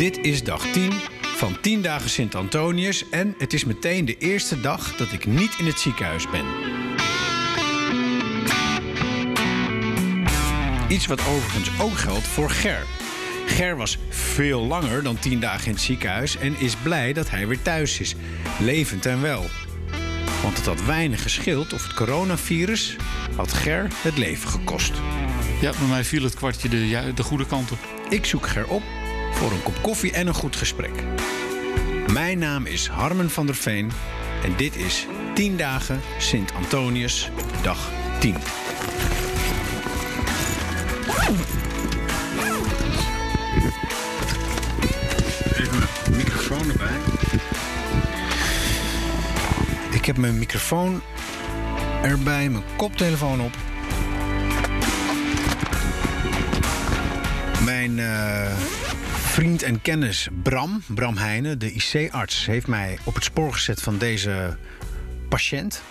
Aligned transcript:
Dit 0.00 0.18
is 0.18 0.42
dag 0.42 0.66
10 0.66 0.92
van 1.20 1.60
10 1.60 1.82
dagen 1.82 2.10
Sint 2.10 2.34
Antonius 2.34 3.08
en 3.08 3.34
het 3.38 3.52
is 3.52 3.64
meteen 3.64 4.04
de 4.04 4.16
eerste 4.18 4.60
dag 4.60 4.96
dat 4.96 5.12
ik 5.12 5.26
niet 5.26 5.54
in 5.58 5.66
het 5.66 5.78
ziekenhuis 5.78 6.30
ben. 6.30 6.44
Iets 10.88 11.06
wat 11.06 11.26
overigens 11.26 11.80
ook 11.80 11.98
geldt 11.98 12.26
voor 12.26 12.50
Ger. 12.50 12.86
Ger 13.46 13.76
was 13.76 13.98
veel 14.08 14.60
langer 14.60 15.02
dan 15.02 15.18
10 15.18 15.40
dagen 15.40 15.66
in 15.66 15.72
het 15.72 15.80
ziekenhuis 15.80 16.36
en 16.36 16.58
is 16.58 16.76
blij 16.76 17.12
dat 17.12 17.30
hij 17.30 17.46
weer 17.46 17.62
thuis 17.62 18.00
is, 18.00 18.14
levend 18.60 19.06
en 19.06 19.20
wel. 19.20 19.46
Want 20.42 20.56
het 20.56 20.66
had 20.66 20.84
weinig 20.84 21.22
geschild 21.22 21.72
of 21.72 21.82
het 21.82 21.94
coronavirus 21.94 22.96
had 23.36 23.52
Ger 23.52 23.88
het 24.02 24.18
leven 24.18 24.48
gekost. 24.48 24.92
Ja, 25.60 25.70
bij 25.78 25.88
mij 25.88 26.04
viel 26.04 26.22
het 26.22 26.34
kwartje 26.34 26.68
de, 26.68 27.12
de 27.14 27.22
goede 27.22 27.46
kant 27.46 27.72
op. 27.72 27.78
Ik 28.08 28.24
zoek 28.24 28.46
Ger 28.46 28.66
op 28.66 28.82
voor 29.40 29.52
een 29.52 29.62
kop 29.62 29.82
koffie 29.82 30.12
en 30.12 30.26
een 30.26 30.34
goed 30.34 30.56
gesprek. 30.56 31.04
Mijn 32.12 32.38
naam 32.38 32.66
is 32.66 32.86
Harmen 32.86 33.30
van 33.30 33.46
der 33.46 33.54
Veen 33.54 33.90
en 34.44 34.56
dit 34.56 34.76
is 34.76 35.06
10 35.34 35.56
dagen 35.56 36.00
Sint 36.18 36.54
Antonius, 36.54 37.30
dag 37.62 37.90
10. 38.18 38.36
Even 45.56 45.78
mijn 45.78 46.16
microfoon 46.16 46.70
erbij. 46.70 46.96
Ik 49.90 50.04
heb 50.04 50.16
mijn 50.16 50.38
microfoon 50.38 51.02
erbij, 52.02 52.48
mijn 52.48 52.64
koptelefoon 52.76 53.40
op. 53.40 53.52
Mijn 57.64 57.98
eh, 57.98 58.52
vriend 59.40 59.62
en 59.62 59.82
kennis 59.82 60.28
Bram, 60.42 60.82
Bram 60.86 61.16
Heijnen, 61.16 61.58
de 61.58 61.72
IC-arts, 61.72 62.46
heeft 62.46 62.66
mij 62.66 62.98
op 63.04 63.14
het 63.14 63.24
spoor 63.24 63.52
gezet 63.52 63.82
van 63.82 63.98
deze 63.98 64.56
patiënt. 65.28 65.82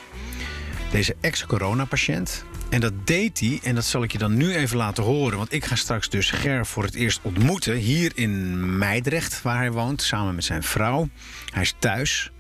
Deze 0.92 1.16
ex-corona-patiënt. 1.22 2.46
En 2.70 2.80
dat 2.80 3.08
deed 3.08 3.40
hij, 3.40 3.60
en 3.64 3.76
dat 3.76 3.86
zal 3.86 4.04
ik 4.04 4.12
je 4.12 4.18
dan 4.18 4.38
nu 4.38 4.56
even 4.56 4.78
laten 4.78 5.04
horen. 5.04 5.38
Want 5.38 5.54
ik 5.54 5.66
ga 5.66 5.76
straks 5.76 6.10
dus 6.10 6.32
Ger 6.32 6.66
voor 6.66 6.84
het 6.84 6.96
eerst 6.96 7.20
ontmoeten. 7.22 7.76
Hier 7.76 8.12
in 8.16 8.78
Meidrecht, 8.78 9.42
waar 9.42 9.58
hij 9.58 9.72
woont, 9.72 10.02
samen 10.02 10.36
met 10.36 10.44
zijn 10.44 10.64
vrouw. 10.64 11.10
Hij 11.54 11.62
is 11.62 11.76
thuis 11.80 12.32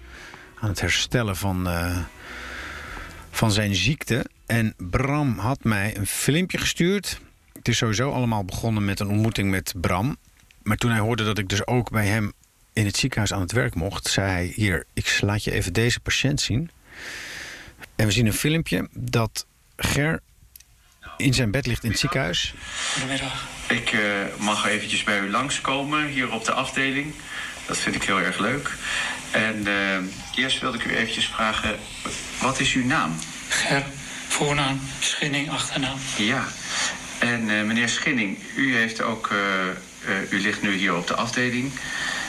aan 0.59 0.69
het 0.69 0.81
herstellen 0.81 1.35
van, 1.35 1.67
eh, 1.67 1.97
van 3.31 3.51
zijn 3.51 3.75
ziekte. 3.75 4.25
En 4.45 4.73
Bram 4.77 5.37
had 5.37 5.63
mij 5.63 5.97
een 5.97 6.07
filmpje 6.07 6.57
gestuurd. 6.57 7.19
Het 7.53 7.67
is 7.67 7.77
sowieso 7.77 8.11
allemaal 8.11 8.45
begonnen 8.45 8.85
met 8.85 8.99
een 8.99 9.09
ontmoeting 9.09 9.49
met 9.49 9.73
Bram. 9.77 10.17
Maar 10.69 10.77
toen 10.77 10.91
hij 10.91 10.99
hoorde 10.99 11.23
dat 11.23 11.37
ik 11.37 11.49
dus 11.49 11.67
ook 11.67 11.89
bij 11.91 12.05
hem 12.05 12.33
in 12.73 12.85
het 12.85 12.97
ziekenhuis 12.97 13.33
aan 13.33 13.41
het 13.41 13.51
werk 13.51 13.75
mocht, 13.75 14.07
zei 14.07 14.27
hij: 14.27 14.51
Hier, 14.55 14.85
ik 14.93 15.17
laat 15.21 15.43
je 15.43 15.51
even 15.51 15.73
deze 15.73 15.99
patiënt 15.99 16.41
zien. 16.41 16.69
En 17.95 18.05
we 18.05 18.11
zien 18.11 18.25
een 18.25 18.33
filmpje 18.33 18.87
dat 18.91 19.45
Ger 19.75 20.21
in 21.17 21.33
zijn 21.33 21.51
bed 21.51 21.65
ligt 21.65 21.83
in 21.83 21.89
het 21.89 21.99
ziekenhuis. 21.99 22.53
Goedemiddag. 22.93 23.47
Ik 23.69 23.91
eh, 23.91 23.99
mag 24.37 24.67
eventjes 24.67 25.03
bij 25.03 25.19
u 25.19 25.29
langskomen 25.29 26.07
hier 26.07 26.31
op 26.31 26.45
de 26.45 26.53
afdeling. 26.53 27.13
Dat 27.67 27.77
vind 27.77 27.95
ik 27.95 28.03
heel 28.03 28.19
erg 28.19 28.37
leuk. 28.37 28.71
En 29.31 29.67
eh, 29.67 30.43
eerst 30.43 30.59
wilde 30.59 30.77
ik 30.77 30.85
u 30.85 30.95
eventjes 30.95 31.27
vragen, 31.27 31.79
wat 32.41 32.59
is 32.59 32.73
uw 32.73 32.85
naam? 32.85 33.15
Ger, 33.47 33.83
voornaam, 34.27 34.79
Schinning, 34.99 35.49
achternaam. 35.49 35.97
Ja. 36.17 36.45
En 37.19 37.49
eh, 37.49 37.63
meneer 37.63 37.89
Schinning, 37.89 38.37
u 38.55 38.75
heeft 38.75 39.01
ook, 39.01 39.29
eh, 40.05 40.31
u 40.31 40.41
ligt 40.41 40.61
nu 40.61 40.73
hier 40.73 40.95
op 40.95 41.07
de 41.07 41.15
afdeling. 41.15 41.71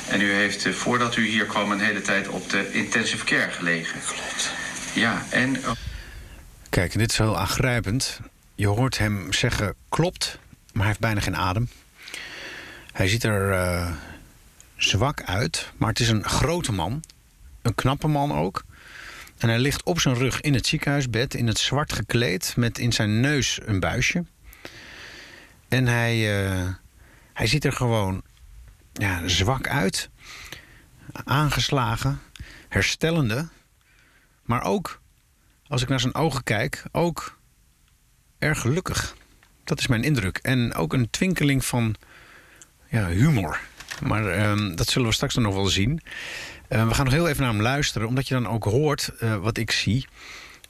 En 0.08 0.20
u 0.20 0.32
heeft 0.32 0.66
eh, 0.66 0.72
voordat 0.72 1.16
u 1.16 1.26
hier 1.26 1.44
kwam 1.44 1.70
een 1.70 1.80
hele 1.80 2.02
tijd 2.02 2.28
op 2.28 2.50
de 2.50 2.72
intensive 2.72 3.24
care 3.24 3.50
gelegen. 3.50 4.00
Klopt. 4.06 4.52
Ja, 4.94 5.24
en 5.30 5.56
oh, 5.56 5.70
Kijk, 6.70 6.98
dit 6.98 7.10
is 7.10 7.18
heel 7.18 7.38
aangrijpend. 7.38 8.20
Je 8.54 8.66
hoort 8.66 8.98
hem 8.98 9.32
zeggen 9.32 9.74
klopt, 9.88 10.38
maar 10.66 10.76
hij 10.76 10.86
heeft 10.86 11.00
bijna 11.00 11.20
geen 11.20 11.36
adem. 11.36 11.68
Hij 12.92 13.08
ziet 13.08 13.24
er 13.24 13.52
eh, 13.52 13.92
zwak 14.76 15.22
uit, 15.22 15.72
maar 15.76 15.88
het 15.88 16.00
is 16.00 16.08
een 16.08 16.24
grote 16.24 16.72
man. 16.72 17.02
Een 17.62 17.74
knappe 17.74 18.08
man 18.08 18.32
ook. 18.32 18.64
En 19.38 19.48
hij 19.48 19.58
ligt 19.58 19.82
op 19.82 20.00
zijn 20.00 20.14
rug 20.14 20.40
in 20.40 20.54
het 20.54 20.66
ziekenhuisbed, 20.66 21.34
in 21.34 21.46
het 21.46 21.58
zwart 21.58 21.92
gekleed, 21.92 22.54
met 22.56 22.78
in 22.78 22.92
zijn 22.92 23.20
neus 23.20 23.58
een 23.64 23.80
buisje. 23.80 24.24
En 25.68 25.86
hij, 25.86 26.44
eh, 26.44 26.66
hij 27.40 27.48
ziet 27.48 27.64
er 27.64 27.72
gewoon 27.72 28.22
ja, 28.92 29.28
zwak 29.28 29.68
uit, 29.68 30.10
aangeslagen, 31.12 32.20
herstellende, 32.68 33.48
maar 34.42 34.62
ook 34.62 35.00
als 35.66 35.82
ik 35.82 35.88
naar 35.88 36.00
zijn 36.00 36.14
ogen 36.14 36.42
kijk, 36.42 36.82
ook 36.92 37.38
erg 38.38 38.60
gelukkig. 38.60 39.16
Dat 39.64 39.78
is 39.78 39.86
mijn 39.86 40.04
indruk. 40.04 40.38
En 40.42 40.74
ook 40.74 40.92
een 40.92 41.10
twinkeling 41.10 41.64
van 41.64 41.94
ja, 42.88 43.08
humor. 43.08 43.60
Maar 44.02 44.26
ehm, 44.28 44.74
dat 44.74 44.88
zullen 44.88 45.08
we 45.08 45.14
straks 45.14 45.34
dan 45.34 45.42
nog 45.42 45.54
wel 45.54 45.66
zien. 45.66 46.00
Eh, 46.68 46.88
we 46.88 46.94
gaan 46.94 47.04
nog 47.04 47.14
heel 47.14 47.28
even 47.28 47.42
naar 47.42 47.52
hem 47.52 47.62
luisteren, 47.62 48.08
omdat 48.08 48.28
je 48.28 48.34
dan 48.34 48.48
ook 48.48 48.64
hoort 48.64 49.08
eh, 49.18 49.36
wat 49.36 49.56
ik 49.56 49.70
zie. 49.70 50.06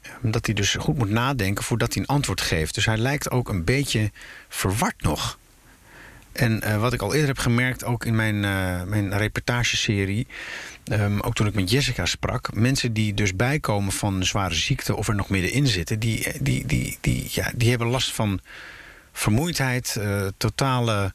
Eh, 0.01 0.11
dat 0.23 0.47
hij 0.47 0.55
dus 0.55 0.75
goed 0.75 0.99
moet 0.99 1.11
nadenken 1.11 1.65
voordat 1.65 1.95
hij 1.95 2.03
een 2.03 2.09
antwoord 2.09 2.41
geeft. 2.41 2.75
Dus 2.75 2.87
hij 2.87 2.99
lijkt 2.99 3.31
ook 3.31 3.49
een 3.49 3.65
beetje 3.65 4.11
verward 4.49 5.03
nog. 5.03 5.39
En 6.33 6.63
eh, 6.63 6.81
wat 6.81 6.93
ik 6.93 7.03
al 7.03 7.13
eerder 7.13 7.29
heb 7.29 7.39
gemerkt, 7.39 7.85
ook 7.85 8.05
in 8.05 8.17
mijn, 8.17 8.45
eh, 8.45 8.83
mijn 8.83 9.17
reportageserie, 9.17 10.27
ehm, 10.85 11.21
ook 11.21 11.35
toen 11.35 11.47
ik 11.47 11.55
met 11.55 11.71
Jessica 11.71 12.07
sprak, 12.07 12.55
mensen 12.55 12.93
die 12.93 13.15
dus 13.15 13.37
bijkomen 13.37 13.93
van 13.93 14.25
zware 14.25 14.55
ziekte 14.55 14.97
of 14.97 15.09
er 15.09 15.15
nog 15.15 15.29
middenin 15.29 15.67
zitten, 15.67 15.99
die, 15.99 16.27
die, 16.41 16.67
die, 16.67 16.99
die, 17.01 17.27
ja, 17.31 17.53
die 17.55 17.69
hebben 17.69 17.89
last 17.89 18.13
van 18.13 18.41
vermoeidheid, 19.13 19.97
eh, 19.97 20.27
totale 20.37 21.15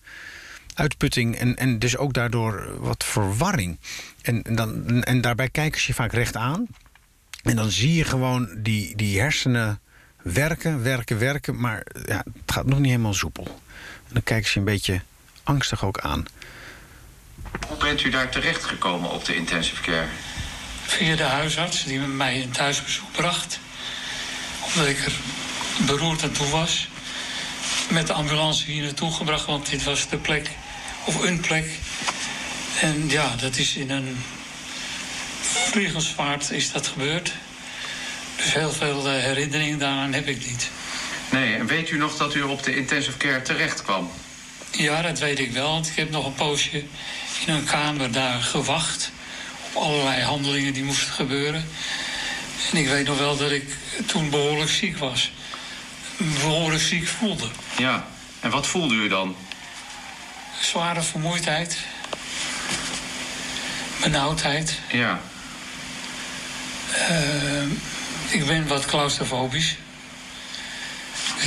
uitputting 0.74 1.36
en, 1.36 1.56
en 1.56 1.80
dus 1.80 1.98
ook 1.98 2.14
daardoor 2.14 2.80
wat 2.80 3.04
verwarring. 3.04 3.80
En, 4.22 4.42
en 4.42 4.56
dan, 4.56 5.04
en 5.04 5.22
daarbij 5.22 5.50
kijken 5.50 5.80
ze 5.80 5.88
je 5.88 5.94
vaak 5.94 6.12
recht 6.12 6.36
aan. 6.36 6.68
En 7.44 7.56
dan 7.56 7.72
zie 7.72 7.94
je 7.94 8.04
gewoon 8.04 8.50
die, 8.58 8.96
die 8.96 9.20
hersenen 9.20 9.80
werken, 10.34 10.84
werken, 10.84 11.20
werken, 11.20 11.60
maar 11.60 11.86
ja, 12.06 12.18
het 12.18 12.52
gaat 12.52 12.66
nog 12.66 12.80
niet 12.80 12.90
helemaal 12.90 13.14
soepel. 13.14 13.62
En 14.08 14.14
dan 14.14 14.24
kijken 14.24 14.48
ze 14.48 14.54
je 14.54 14.60
een 14.60 14.72
beetje 14.72 15.02
angstig 15.44 15.86
ook 15.86 16.00
aan. 16.00 16.26
hoe 17.68 17.78
bent 17.78 18.04
u 18.04 18.10
daar 18.10 18.30
terecht 18.30 18.64
gekomen 18.64 19.12
op 19.12 19.26
de 19.26 19.36
intensive 19.36 19.82
care? 19.82 20.08
Via 20.86 21.16
de 21.16 21.24
huisarts 21.24 21.84
die 21.84 22.00
met 22.00 22.14
mij 22.14 22.42
een 22.42 22.52
thuisbezoek 22.52 23.12
bracht. 23.12 23.60
Omdat 24.66 24.88
ik 24.88 25.06
er 25.06 25.14
beroerd 25.86 26.24
aan 26.24 26.32
toe 26.32 26.50
was. 26.50 26.90
Met 27.90 28.08
de 28.08 28.14
ambulance 28.14 28.66
hier 28.72 28.84
naartoe 28.84 29.14
gebracht, 29.14 29.46
want 29.46 29.70
dit 29.70 29.84
was 29.84 30.10
de 30.10 30.18
plek, 30.18 30.50
of 31.06 31.24
een 31.24 31.40
plek. 31.40 31.80
En 32.82 33.10
ja, 33.10 33.36
dat 33.36 33.58
is 33.58 33.76
in 33.76 33.90
een 33.90 34.18
vliegensvaart 35.42 36.52
is 36.52 36.72
dat 36.72 36.88
gebeurd. 36.88 37.34
Dus 38.36 38.54
heel 38.54 38.72
veel 38.72 39.08
eh, 39.08 39.24
herinneringen 39.24 39.80
daaraan 39.80 40.14
heb 40.14 40.28
ik 40.28 40.46
niet. 40.46 40.70
Nee, 41.32 41.56
en 41.56 41.66
weet 41.66 41.90
u 41.90 41.98
nog 41.98 42.18
dat 42.18 42.36
u 42.36 42.42
op 42.42 42.64
de 42.64 42.76
intensive 42.76 43.18
care 43.18 43.42
terecht 43.42 43.82
kwam? 43.84 44.12
Ja, 44.72 45.02
dat 45.02 45.20
weet 45.20 45.40
ik 45.40 45.52
wel. 45.52 45.72
Want 45.72 45.88
ik 45.88 45.96
heb 45.96 46.10
nog 46.10 46.26
een 46.26 46.34
poosje 46.34 46.84
in 47.46 47.54
een 47.54 47.66
kamer 47.66 48.12
daar 48.12 48.42
gewacht. 48.42 49.12
Op 49.72 49.82
allerlei 49.82 50.22
handelingen 50.22 50.74
die 50.74 50.84
moesten 50.84 51.14
gebeuren. 51.14 51.66
En 52.72 52.78
ik 52.78 52.88
weet 52.88 53.08
nog 53.08 53.18
wel 53.18 53.38
dat 53.38 53.52
ik 53.52 53.76
toen 54.06 54.30
behoorlijk 54.30 54.72
ziek 54.72 54.98
was. 54.98 55.32
Behoorlijk 56.18 56.84
ziek 56.84 57.08
voelde. 57.08 57.48
Ja. 57.78 58.08
En 58.40 58.50
wat 58.50 58.68
voelde 58.68 58.94
u 58.94 59.08
dan? 59.08 59.36
Zware 60.62 61.02
vermoeidheid. 61.02 61.78
Benauwdheid. 64.02 64.80
Ja. 64.92 65.20
Eh, 66.92 67.64
ik 68.32 68.46
ben 68.46 68.68
wat 68.68 68.86
claustrofobisch. 68.86 69.78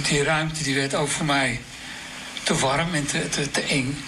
Die 0.08 0.22
ruimte 0.22 0.62
die 0.62 0.74
werd 0.74 0.94
ook 0.94 1.08
voor 1.08 1.26
mij 1.26 1.60
te 2.42 2.54
warm 2.54 2.94
en 2.94 3.06
te, 3.06 3.28
te, 3.28 3.50
te 3.50 3.60
eng. 3.60 3.98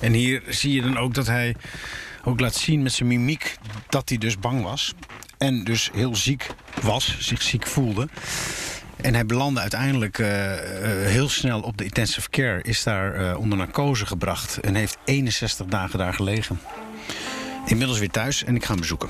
En 0.00 0.12
hier 0.12 0.42
zie 0.48 0.72
je 0.72 0.82
dan 0.82 0.98
ook 0.98 1.14
dat 1.14 1.26
hij 1.26 1.54
ook 2.24 2.40
laat 2.40 2.54
zien 2.54 2.82
met 2.82 2.92
zijn 2.92 3.08
mimiek 3.08 3.56
dat 3.88 4.08
hij 4.08 4.18
dus 4.18 4.38
bang 4.38 4.62
was. 4.62 4.94
En 5.38 5.64
dus 5.64 5.90
heel 5.92 6.16
ziek 6.16 6.46
was, 6.82 7.16
zich 7.18 7.42
ziek 7.42 7.66
voelde. 7.66 8.08
En 8.96 9.14
hij 9.14 9.26
belandde 9.26 9.60
uiteindelijk 9.60 10.18
eh, 10.18 10.52
eh, 10.52 11.08
heel 11.10 11.28
snel 11.28 11.60
op 11.60 11.76
de 11.76 11.84
intensive 11.84 12.30
care. 12.30 12.62
Is 12.62 12.82
daar 12.82 13.14
eh, 13.14 13.38
onder 13.38 13.58
narcose 13.58 14.06
gebracht. 14.06 14.60
En 14.60 14.74
heeft 14.74 14.98
61 15.04 15.66
dagen 15.66 15.98
daar 15.98 16.14
gelegen. 16.14 16.60
Inmiddels 17.66 17.98
weer 17.98 18.10
thuis 18.10 18.44
en 18.44 18.54
ik 18.54 18.64
ga 18.64 18.70
hem 18.70 18.80
bezoeken. 18.80 19.08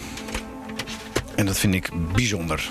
En 1.36 1.46
dat 1.46 1.58
vind 1.58 1.74
ik 1.74 1.90
bijzonder. 2.12 2.70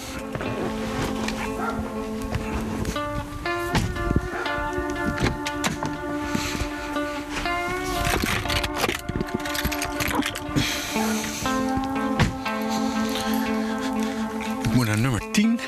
Ik 14.64 14.74
moet 14.74 14.86
naar 14.86 14.98
nummer 14.98 15.32
10. 15.32 15.60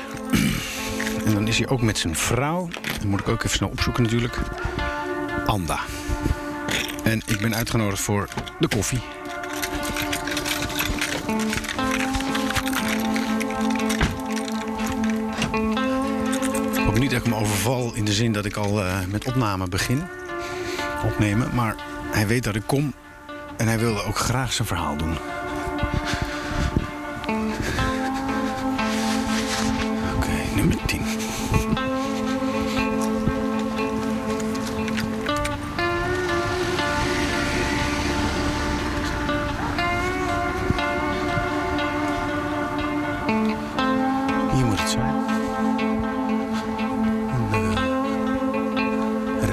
En 1.24 1.34
dan 1.34 1.46
is 1.46 1.58
hij 1.58 1.68
ook 1.68 1.82
met 1.82 1.98
zijn 1.98 2.16
vrouw. 2.16 2.68
Dat 2.82 3.04
moet 3.04 3.20
ik 3.20 3.28
ook 3.28 3.44
even 3.44 3.56
snel 3.56 3.68
opzoeken 3.68 4.02
natuurlijk. 4.02 4.38
Anda. 5.46 5.78
En 7.04 7.22
ik 7.26 7.40
ben 7.40 7.54
uitgenodigd 7.54 8.02
voor 8.02 8.28
de 8.58 8.68
koffie. 8.68 9.17
Niet 16.98 17.10
dat 17.10 17.18
ik 17.18 17.32
hem 17.32 17.42
overval 17.42 17.94
in 17.94 18.04
de 18.04 18.12
zin 18.12 18.32
dat 18.32 18.44
ik 18.44 18.56
al 18.56 18.84
eh, 18.84 18.98
met 19.08 19.26
opname 19.26 19.68
begin. 19.68 20.02
Opnemen. 21.04 21.54
Maar 21.54 21.76
hij 22.10 22.26
weet 22.26 22.44
dat 22.44 22.54
ik 22.54 22.62
kom. 22.66 22.94
En 23.56 23.66
hij 23.66 23.78
wilde 23.78 24.02
ook 24.02 24.18
graag 24.18 24.52
zijn 24.52 24.68
verhaal 24.68 24.96
doen. 24.96 25.16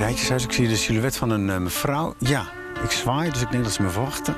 Rijtjeshuis. 0.05 0.43
Ik 0.43 0.51
zie 0.51 0.67
de 0.67 0.75
silhouet 0.75 1.17
van 1.17 1.29
een 1.29 1.49
eh, 1.49 1.57
mevrouw. 1.57 2.15
Ja, 2.17 2.45
ik 2.83 2.91
zwaai, 2.91 3.31
dus 3.31 3.41
ik 3.41 3.51
denk 3.51 3.63
dat 3.63 3.73
ze 3.73 3.81
me 3.81 3.89
verwachten. 3.89 4.35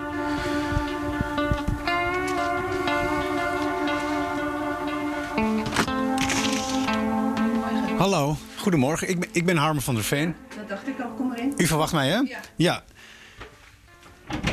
Hallo, 7.97 8.37
goedemorgen. 8.57 9.09
Ik 9.09 9.19
ben, 9.19 9.29
ik 9.31 9.45
ben 9.45 9.57
Harmer 9.57 9.83
van 9.83 9.95
der 9.95 10.03
Veen. 10.03 10.35
Dat 10.55 10.69
dacht 10.69 10.87
ik 10.87 10.99
al, 10.99 11.09
kom 11.09 11.27
maar 11.27 11.39
in. 11.39 11.53
U 11.57 11.65
verwacht 11.65 11.93
mij, 11.93 12.07
hè? 12.07 12.17
Ja. 12.17 12.39
ja. 12.55 12.83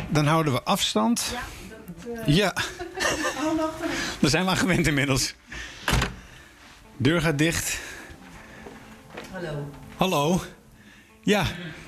Dan 0.09 0.27
houden 0.27 0.53
we 0.53 0.63
afstand. 0.63 1.33
Ja, 1.33 1.41
dat, 1.69 2.27
eh, 2.27 2.37
Ja, 2.37 2.53
daar 4.21 4.31
zijn 4.31 4.45
we 4.45 4.51
aan 4.51 4.57
gewend 4.57 4.87
inmiddels. 4.87 5.35
Deur 6.97 7.21
gaat 7.21 7.39
dicht. 7.39 7.79
Hallo. 9.33 9.71
Hallo. 9.97 10.41
Ja, 11.25 11.47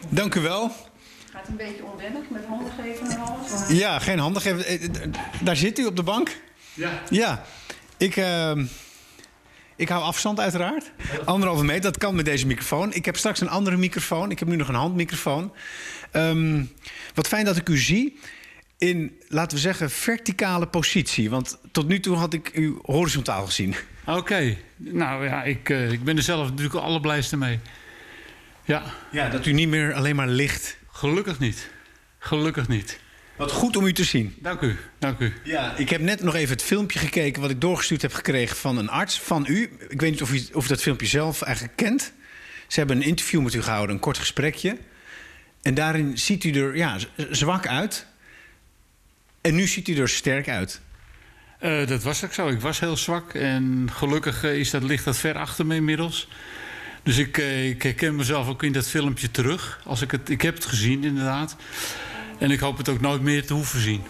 dank 0.09 0.35
u 0.35 0.41
wel. 0.41 0.73
Gaat 1.33 1.49
een 1.49 1.57
beetje 1.57 1.85
onwennig 1.85 2.23
met 2.31 2.45
handen 2.45 2.73
geven 2.83 3.11
en 3.11 3.19
alles. 3.19 3.51
maar- 3.51 3.73
Ja, 3.73 3.99
geen 3.99 4.19
handen 4.19 4.43
geven. 4.43 4.65
Eh, 4.67 4.85
eh, 4.85 4.91
Daar 5.41 5.57
zit 5.57 5.79
u 5.79 5.85
op 5.87 5.97
de 5.97 6.03
bank. 6.03 6.37
Ja. 6.75 7.03
Ja, 7.11 7.43
ik, 7.97 8.17
eh, 8.17 8.53
ik 9.77 9.89
hou 9.89 10.03
afstand 10.03 10.41
uiteraard. 10.41 10.91
Anderhalve 11.25 11.65
meter, 11.65 11.83
dat 11.83 11.99
kan 11.99 12.15
met 12.15 12.25
deze 12.25 12.47
microfoon. 12.47 12.93
Ik 12.93 13.05
heb 13.05 13.17
straks 13.17 13.41
een 13.41 13.49
andere 13.49 13.77
microfoon. 13.77 14.31
Ik 14.31 14.39
heb 14.39 14.49
nu 14.49 14.57
nog 14.57 14.69
een 14.69 14.75
handmicrofoon. 14.75 15.53
Ehm, 16.11 16.65
wat 17.15 17.27
fijn 17.29 17.45
dat 17.45 17.57
ik 17.57 17.69
u 17.69 17.79
zie 17.79 18.19
in, 18.79 19.17
laten 19.29 19.57
we 19.57 19.63
zeggen, 19.63 19.91
verticale 19.91 20.67
positie. 20.67 21.31
Want 21.31 21.59
tot 21.73 21.89
nu 21.89 22.01
toe 22.01 22.17
had 22.17 22.33
ik 22.33 22.51
u 22.55 22.79
horizontaal 22.83 23.45
gezien. 23.45 23.75
Oké. 24.07 24.57
Nou 24.77 25.25
ja, 25.25 25.43
ik, 25.43 25.69
eh, 25.71 25.93
ik 25.93 26.05
ben 26.05 26.17
er 26.17 26.23
zelf 26.23 26.47
natuurlijk 26.49 26.75
het 26.75 26.83
allerblijste 26.83 27.37
mee. 27.37 27.59
Ja, 28.67 28.83
Ja, 29.11 29.29
dat 29.29 29.47
u 29.47 29.53
niet 29.53 29.69
meer 29.69 29.95
alleen 29.95 30.17
maar 30.17 30.29
ligt. 30.29 30.77
gelukkig 30.93 31.39
niet. 31.39 31.69
Gelukkig 32.19 32.69
niet. 32.69 32.99
Wat 33.37 33.51
goed 33.53 33.77
om 33.77 33.87
u 33.87 33.93
te 33.93 34.05
zien. 34.05 34.37
Dank 34.41 34.61
u, 34.61 34.77
dank 34.99 35.19
u. 35.21 35.33
Ja, 35.45 35.77
ik 35.77 35.89
heb 35.89 36.01
net 36.01 36.23
nog 36.23 36.35
even 36.35 36.53
het 36.53 36.63
filmpje 36.63 36.99
gekeken 36.99 37.41
wat 37.41 37.51
ik 37.51 37.61
doorgestuurd 37.61 38.03
heb 38.03 38.13
gekregen 38.13 38.57
van 38.57 38.79
een 38.79 38.89
arts, 38.89 39.21
van 39.21 39.45
u. 39.49 39.71
Ik 39.89 40.01
weet 40.01 40.11
niet 40.11 40.23
of 40.23 40.33
u, 40.33 40.43
of 40.53 40.65
u 40.65 40.69
dat 40.69 40.83
filmpje 40.83 41.07
zelf 41.07 41.43
eigenlijk 41.43 41.77
kent. 41.77 42.13
Ze 42.67 42.79
hebben 42.79 42.97
een 42.97 43.03
interview 43.03 43.43
met 43.43 43.55
u 43.55 43.63
gehouden, 43.63 43.95
een 43.95 44.01
kort 44.01 44.19
gesprekje. 44.19 44.77
En 45.63 45.75
daarin 45.75 46.19
ziet 46.19 46.45
u 46.45 46.53
er 46.53 46.77
ja, 46.77 46.97
zwak 47.31 47.67
uit. 47.67 48.07
En 49.41 49.55
nu 49.55 49.67
ziet 49.67 49.89
u 49.89 49.97
er 49.97 50.09
sterk 50.09 50.49
uit. 50.49 50.81
Eh, 51.59 51.87
dat 51.87 52.03
was 52.03 52.25
ook 52.25 52.33
zo. 52.33 52.49
Ik 52.49 52.61
was 52.61 52.81
heel 52.81 52.97
zwak. 52.97 53.35
En 53.35 53.89
gelukkig 53.93 54.43
is 54.43 54.71
dat, 54.71 54.83
ligt 54.83 55.05
dat 55.05 55.17
ver 55.19 55.39
achter 55.39 55.67
me 55.67 55.75
inmiddels. 55.75 56.29
Dus 57.07 57.19
ik, 57.19 57.39
eh, 57.39 57.69
ik 57.69 57.83
herken 57.83 58.17
mezelf 58.17 58.49
ook 58.49 58.63
in 58.63 58.73
dat 58.73 58.89
filmpje 58.89 59.31
terug. 59.31 59.81
Als 59.85 60.03
ik, 60.03 60.11
het, 60.11 60.31
ik 60.31 60.43
heb 60.43 60.55
het 60.55 60.65
gezien, 60.65 61.05
inderdaad. 61.05 61.57
En 62.39 62.51
ik 62.51 62.61
hoop 62.61 62.77
het 62.77 62.89
ook 62.89 63.01
nooit 63.01 63.23
meer 63.23 63.47
te 63.47 63.53
hoeven 63.53 63.81
zien. 63.81 64.03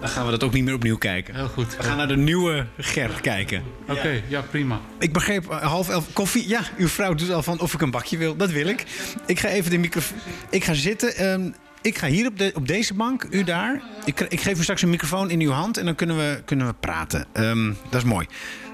Dan 0.00 0.08
gaan 0.08 0.24
we 0.24 0.30
dat 0.30 0.42
ook 0.42 0.52
niet 0.52 0.64
meer 0.64 0.74
opnieuw 0.74 0.96
kijken. 0.96 1.34
Heel 1.34 1.48
goed. 1.48 1.76
We 1.76 1.82
gaan 1.82 1.96
naar 1.96 2.08
de 2.08 2.16
nieuwe 2.16 2.66
Ger 2.78 3.10
kijken. 3.20 3.62
Oké, 3.88 4.22
ja, 4.28 4.40
prima. 4.40 4.80
Ik 4.98 5.12
begreep 5.12 5.50
eh, 5.50 5.62
half 5.62 5.88
elf 5.88 6.12
koffie. 6.12 6.48
Ja, 6.48 6.60
uw 6.76 6.88
vrouw 6.88 7.14
doet 7.14 7.30
al 7.30 7.42
van 7.42 7.60
of 7.60 7.74
ik 7.74 7.80
een 7.80 7.90
bakje 7.90 8.16
wil. 8.16 8.36
Dat 8.36 8.50
wil 8.50 8.66
ik. 8.66 8.84
Ik 9.26 9.40
ga 9.40 9.48
even 9.48 9.70
de 9.70 9.78
microfoon. 9.78 10.18
Ik 10.50 10.64
ga 10.64 10.74
zitten. 10.74 11.16
Ehm, 11.16 11.50
ik 11.82 11.98
ga 11.98 12.06
hier 12.06 12.26
op, 12.26 12.38
de, 12.38 12.50
op 12.54 12.68
deze 12.68 12.94
bank, 12.94 13.26
u 13.30 13.44
daar. 13.44 13.82
Ik, 14.04 14.20
ik 14.20 14.40
geef 14.40 14.58
u 14.58 14.62
straks 14.62 14.82
een 14.82 14.90
microfoon 14.90 15.30
in 15.30 15.40
uw 15.40 15.50
hand 15.50 15.76
en 15.76 15.84
dan 15.84 15.94
kunnen 15.94 16.16
we, 16.16 16.42
kunnen 16.44 16.66
we 16.66 16.74
praten. 16.80 17.26
Ehm, 17.32 17.72
dat 17.90 18.02
is 18.02 18.08
mooi. 18.08 18.26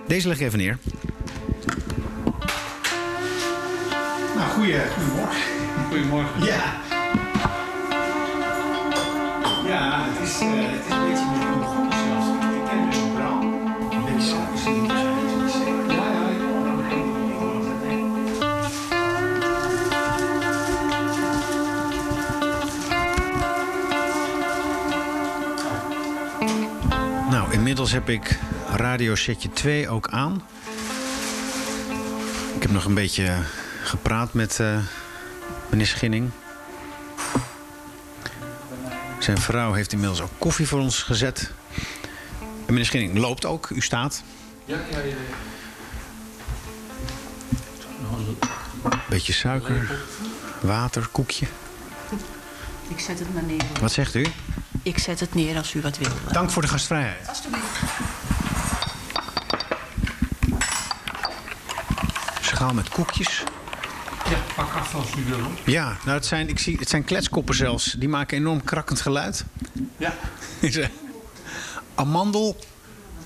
Deze 0.06 0.28
leg 0.28 0.40
ik 0.40 0.46
even 0.46 0.58
neer. 0.58 0.78
Goeie, 4.54 4.80
goedemorgen. 4.96 5.42
Goedemorgen. 5.88 6.44
Ja. 6.44 6.62
Ja, 9.66 10.04
het 10.08 10.28
is, 10.28 10.40
eh, 10.40 10.48
het 10.50 10.86
is 10.86 10.92
een 10.92 11.08
beetje 11.08 11.26
meer 11.30 11.52
ondergrond 11.52 11.92
zelfs. 11.92 12.26
Ik 12.26 12.64
ken 12.68 12.90
dus 12.90 12.98
Bram. 13.14 13.42
Een 13.90 14.04
beetje 14.04 14.14
de 14.14 14.54
Ja, 15.88 15.94
ja, 15.94 16.28
ik 16.28 16.40
hoor 16.40 16.64
hem. 16.66 16.82
Nou, 27.30 27.52
inmiddels 27.52 27.92
heb 27.92 28.08
ik 28.08 28.38
radiosetje 28.70 29.50
2 29.50 29.88
ook 29.88 30.08
aan. 30.08 30.42
Ik 32.54 32.62
heb 32.62 32.70
nog 32.70 32.84
een 32.84 32.94
beetje 32.94 33.36
gepraat 33.84 34.32
met 34.32 34.60
eh, 34.60 34.78
meneer 35.70 35.86
Schinning. 35.86 36.30
Zijn 39.18 39.38
vrouw 39.38 39.72
heeft 39.72 39.92
inmiddels 39.92 40.20
ook 40.20 40.30
koffie 40.38 40.68
voor 40.68 40.80
ons 40.80 41.02
gezet. 41.02 41.50
En 42.40 42.72
meneer 42.72 42.84
Schinning 42.84 43.18
loopt 43.18 43.44
ook, 43.44 43.68
u 43.68 43.80
staat. 43.80 44.22
Ja, 44.64 44.76
ja, 44.90 44.98
ja. 44.98 45.14
Beetje 49.08 49.32
suiker, 49.32 50.00
water, 50.60 51.08
koekje. 51.12 51.46
Ik 52.88 53.00
zet 53.00 53.18
het 53.18 53.34
maar 53.34 53.42
neer. 53.42 53.64
Wat 53.80 53.92
zegt 53.92 54.14
u? 54.14 54.26
Ik 54.82 54.98
zet 54.98 55.20
het 55.20 55.34
neer 55.34 55.56
als 55.56 55.74
u 55.74 55.80
wat 55.80 55.98
wil. 55.98 56.10
Dank 56.32 56.50
voor 56.50 56.62
de 56.62 56.68
gastvrijheid. 56.68 57.28
Alsjeblieft. 57.28 57.80
Schaal 62.40 62.74
met 62.74 62.88
koekjes. 62.88 63.44
Ja, 64.56 64.62
pak 64.62 64.74
af 64.74 64.94
als 64.94 65.06
u 65.18 65.24
wil. 65.24 65.38
hoor. 65.38 65.52
Ja, 65.64 65.96
nou 66.04 66.16
het 66.16 66.26
zijn, 66.26 66.48
ik 66.48 66.58
zie, 66.58 66.76
het 66.78 66.88
zijn 66.88 67.04
kletskoppen 67.04 67.54
zelfs. 67.54 67.92
Die 67.98 68.08
maken 68.08 68.36
enorm 68.36 68.64
krakkend 68.64 69.00
geluid. 69.00 69.44
Ja. 69.96 70.14
Amandel. 71.94 72.56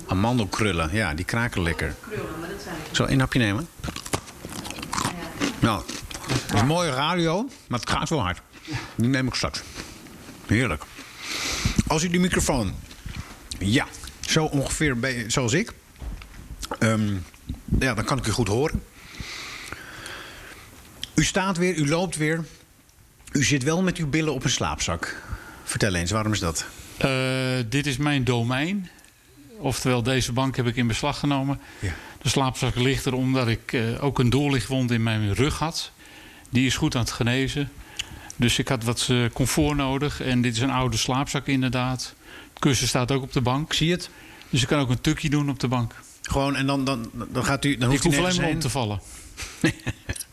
Amandelkrullen, 0.06 0.88
ja, 0.92 1.14
die 1.14 1.24
kraken 1.24 1.62
lekker. 1.62 1.94
Krullen, 2.00 2.40
maar 2.40 2.48
dat 2.48 2.62
zijn 2.62 2.76
Zo, 2.92 3.04
één 3.04 3.20
hapje 3.20 3.38
nemen. 3.38 3.68
Nou, 5.60 5.82
het 6.28 6.54
is 6.54 6.62
mooie 6.62 6.90
radio, 6.90 7.48
maar 7.68 7.80
het 7.80 7.90
gaat 7.90 8.08
wel 8.08 8.20
hard. 8.22 8.40
Die 8.94 9.08
neem 9.08 9.26
ik 9.26 9.34
straks. 9.34 9.62
Heerlijk. 10.46 10.82
Als 11.86 12.04
u 12.04 12.08
die 12.08 12.20
microfoon... 12.20 12.74
Ja, 13.58 13.86
zo 14.20 14.44
ongeveer 14.44 14.98
ben 14.98 15.14
je- 15.14 15.30
zoals 15.30 15.52
ik. 15.52 15.72
Ehm, 16.78 17.14
ja, 17.78 17.94
dan 17.94 18.04
kan 18.04 18.18
ik 18.18 18.26
u 18.26 18.30
goed 18.30 18.48
horen. 18.48 18.82
U 21.18 21.24
staat 21.24 21.56
weer, 21.56 21.74
u 21.74 21.88
loopt 21.88 22.16
weer. 22.16 22.44
U 23.32 23.44
zit 23.44 23.62
wel 23.62 23.82
met 23.82 23.96
uw 23.96 24.08
billen 24.08 24.34
op 24.34 24.44
een 24.44 24.50
slaapzak. 24.50 25.22
Vertel 25.64 25.94
eens, 25.94 26.10
waarom 26.10 26.32
is 26.32 26.38
dat? 26.38 26.66
Eh, 26.96 27.10
dit 27.68 27.86
is 27.86 27.96
mijn 27.96 28.24
domein. 28.24 28.90
Oftewel, 29.56 30.02
deze 30.02 30.32
bank 30.32 30.56
heb 30.56 30.66
ik 30.66 30.76
in 30.76 30.86
beslag 30.86 31.18
genomen. 31.18 31.60
Ja. 31.78 31.94
De 32.22 32.28
slaapzak 32.28 32.74
ligt 32.74 33.04
er 33.04 33.14
omdat 33.14 33.48
ik 33.48 33.72
eh, 33.72 34.04
ook 34.04 34.18
een 34.18 34.30
doorlichtwond 34.30 34.90
in 34.90 35.02
mijn 35.02 35.34
rug 35.34 35.58
had. 35.58 35.92
Die 36.50 36.66
is 36.66 36.76
goed 36.76 36.94
aan 36.94 37.00
het 37.00 37.10
genezen. 37.10 37.70
Dus 38.36 38.58
ik 38.58 38.68
had 38.68 38.84
wat 38.84 39.06
eh, 39.10 39.24
comfort 39.32 39.76
nodig. 39.76 40.20
En 40.20 40.42
dit 40.42 40.54
is 40.54 40.60
een 40.60 40.70
oude 40.70 40.96
slaapzak 40.96 41.46
inderdaad. 41.46 42.14
Het 42.48 42.58
kussen 42.58 42.88
staat 42.88 43.12
ook 43.12 43.22
op 43.22 43.32
de 43.32 43.40
bank. 43.40 43.72
Zie 43.72 43.86
je 43.86 43.92
het? 43.92 44.10
Dus 44.50 44.62
ik 44.62 44.68
kan 44.68 44.80
ook 44.80 44.90
een 44.90 45.00
tukje 45.00 45.30
doen 45.30 45.50
op 45.50 45.60
de 45.60 45.68
bank. 45.68 45.94
Gewoon, 46.22 46.56
en 46.56 46.66
dan, 46.66 46.84
dan, 46.84 47.10
dan 47.28 47.44
gaat 47.44 47.64
u... 47.64 47.76
Dan 47.76 47.92
ik 47.92 48.02
hoeft 48.02 48.04
u 48.04 48.18
hoef 48.18 48.26
alleen 48.26 48.40
maar 48.40 48.50
om 48.50 48.58
te 48.58 48.70
vallen. 48.70 49.00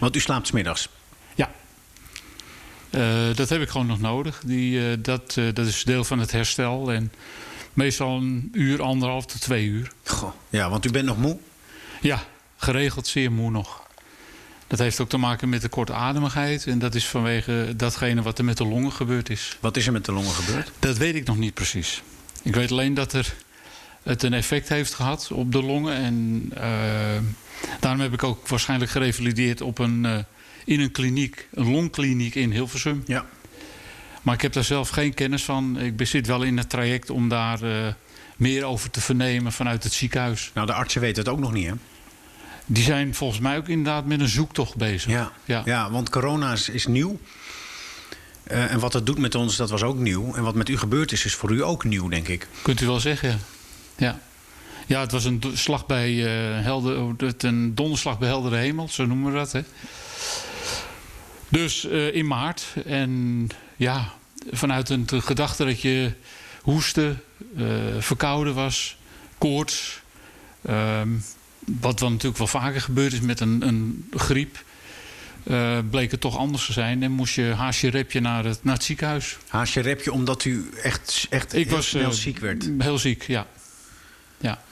Want 0.00 0.16
u 0.16 0.20
slaapt 0.20 0.46
's 0.46 0.50
middags. 0.50 0.88
Ja. 1.34 1.50
Eh, 2.90 3.34
dat 3.34 3.48
heb 3.48 3.60
ik 3.60 3.68
gewoon 3.68 3.86
nog 3.86 4.00
nodig. 4.00 4.42
Die, 4.44 4.90
eh, 4.90 4.96
dat, 4.98 5.34
eh, 5.36 5.44
dat 5.52 5.66
is 5.66 5.84
deel 5.84 6.04
van 6.04 6.18
het 6.18 6.32
herstel. 6.32 6.92
En 6.92 7.12
meestal 7.72 8.16
een 8.16 8.48
uur, 8.52 8.82
anderhalf 8.82 9.26
tot 9.26 9.40
twee 9.40 9.66
uur. 9.66 9.92
Goh. 10.04 10.32
Ja, 10.48 10.70
want 10.70 10.86
u 10.86 10.90
bent 10.90 11.06
nog 11.06 11.18
moe. 11.18 11.38
Ja, 12.00 12.24
geregeld 12.56 13.06
zeer 13.06 13.32
moe 13.32 13.50
nog. 13.50 13.88
Dat 14.66 14.78
heeft 14.78 15.00
ook 15.00 15.08
te 15.08 15.16
maken 15.16 15.48
met 15.48 15.62
de 15.62 15.68
kortademigheid. 15.68 16.66
En 16.66 16.78
dat 16.78 16.94
is 16.94 17.06
vanwege 17.06 17.72
datgene 17.76 18.22
wat 18.22 18.38
er 18.38 18.44
met 18.44 18.56
de 18.56 18.66
longen 18.66 18.92
gebeurd 18.92 19.30
is. 19.30 19.56
Wat 19.60 19.76
is 19.76 19.86
er 19.86 19.92
met 19.92 20.04
de 20.04 20.12
longen 20.12 20.32
gebeurd? 20.32 20.70
Dat 20.78 20.96
weet 20.96 21.14
ik 21.14 21.26
nog 21.26 21.36
niet 21.36 21.54
precies. 21.54 22.02
Ik 22.42 22.54
weet 22.54 22.70
alleen 22.70 22.94
dat 22.94 23.12
er 23.12 23.34
het 24.02 24.22
een 24.22 24.32
effect 24.32 24.68
heeft 24.68 24.94
gehad 24.94 25.30
op 25.32 25.52
de 25.52 25.62
longen. 25.62 25.94
En 25.94 26.48
eh, 26.54 27.22
daarom 27.80 28.00
heb 28.00 28.12
ik 28.12 28.22
ook 28.22 28.48
waarschijnlijk 28.48 28.90
gerevalideerd 28.90 29.60
op 29.60 29.78
een, 29.78 30.04
eh, 30.04 30.18
in 30.64 30.80
een 30.80 30.90
kliniek, 30.90 31.48
een 31.52 31.70
longkliniek 31.70 32.34
in 32.34 32.50
Hilversum. 32.52 33.02
Ja. 33.06 33.26
Maar 34.22 34.34
ik 34.34 34.40
heb 34.40 34.52
daar 34.52 34.64
zelf 34.64 34.88
geen 34.88 35.14
kennis 35.14 35.44
van. 35.44 35.80
Ik 35.80 36.06
zit 36.06 36.26
wel 36.26 36.42
in 36.42 36.56
het 36.56 36.70
traject 36.70 37.10
om 37.10 37.28
daar 37.28 37.62
eh, 37.62 37.92
meer 38.36 38.64
over 38.64 38.90
te 38.90 39.00
vernemen 39.00 39.52
vanuit 39.52 39.82
het 39.82 39.92
ziekenhuis. 39.92 40.50
Nou, 40.54 40.66
de 40.66 40.72
artsen 40.72 41.00
weten 41.00 41.22
het 41.22 41.32
ook 41.32 41.38
nog 41.38 41.52
niet, 41.52 41.66
hè? 41.66 41.72
Die 42.66 42.84
zijn 42.84 43.14
volgens 43.14 43.40
mij 43.40 43.56
ook 43.56 43.68
inderdaad 43.68 44.06
met 44.06 44.20
een 44.20 44.28
zoektocht 44.28 44.76
bezig. 44.76 45.10
Ja, 45.10 45.32
ja. 45.44 45.62
ja. 45.64 45.90
want 45.90 46.10
corona 46.10 46.52
is, 46.52 46.68
is 46.68 46.86
nieuw. 46.86 47.18
En 48.44 48.78
wat 48.80 48.92
het 48.92 49.06
doet 49.06 49.18
met 49.18 49.34
ons, 49.34 49.56
dat 49.56 49.70
was 49.70 49.82
ook 49.82 49.98
nieuw. 49.98 50.34
En 50.34 50.42
wat 50.42 50.54
met 50.54 50.68
u 50.68 50.78
gebeurd 50.78 51.12
is, 51.12 51.24
is 51.24 51.34
voor 51.34 51.50
u 51.50 51.62
ook 51.62 51.84
nieuw, 51.84 52.08
denk 52.08 52.28
ik. 52.28 52.48
Kunt 52.62 52.80
u 52.80 52.86
wel 52.86 53.00
zeggen, 53.00 53.40
ja. 54.00 54.18
Ja, 54.86 55.00
het 55.00 55.12
was 55.12 55.24
een 55.24 55.42
slag 55.54 55.86
bij 55.86 56.12
helder, 56.62 57.14
het- 57.16 57.42
een 57.42 57.74
donderslag 57.74 58.18
bij 58.18 58.28
heldere 58.28 58.56
hemel, 58.56 58.88
zo 58.88 59.06
noemen 59.06 59.32
we 59.32 59.38
dat. 59.38 59.52
Hè. 59.52 59.60
Dus 61.48 61.86
eh, 61.88 62.14
in 62.14 62.26
maart. 62.26 62.64
En 62.86 63.48
ja, 63.76 64.12
vanuit 64.50 64.88
een 64.88 65.08
gedachte 65.08 65.64
dat 65.64 65.80
je 65.80 66.12
hoestte, 66.62 67.14
eh, 67.56 67.64
verkouden 67.98 68.54
was, 68.54 68.96
koorts. 69.38 70.00
ehm, 70.62 71.08
wat 71.80 71.98
dan 71.98 72.10
natuurlijk 72.10 72.38
wel 72.38 72.46
vaker 72.46 72.80
gebeurd 72.80 73.12
is 73.12 73.20
met 73.20 73.40
een, 73.40 73.62
een 73.68 74.08
griep. 74.16 74.62
bleek 75.90 76.10
het 76.10 76.20
toch 76.20 76.36
anders 76.36 76.66
te 76.66 76.72
zijn 76.72 77.02
en 77.02 77.10
moest 77.12 77.34
je 77.34 77.52
haasje 77.56 77.88
repje 77.88 78.20
naar 78.20 78.44
het, 78.44 78.64
naar 78.64 78.74
het 78.74 78.84
ziekenhuis. 78.84 79.36
Haasje 79.48 79.80
repje 79.80 80.12
omdat 80.12 80.44
u 80.44 80.70
echt, 80.82 81.26
echt 81.30 81.54
Ik 81.54 81.66
heel 81.66 81.76
was 81.76 81.88
snel 81.88 82.12
ziek 82.12 82.38
werd. 82.38 82.70
Heel 82.78 82.98
ziek, 82.98 83.22
ja. 83.26 83.46
Ja. 84.40 84.62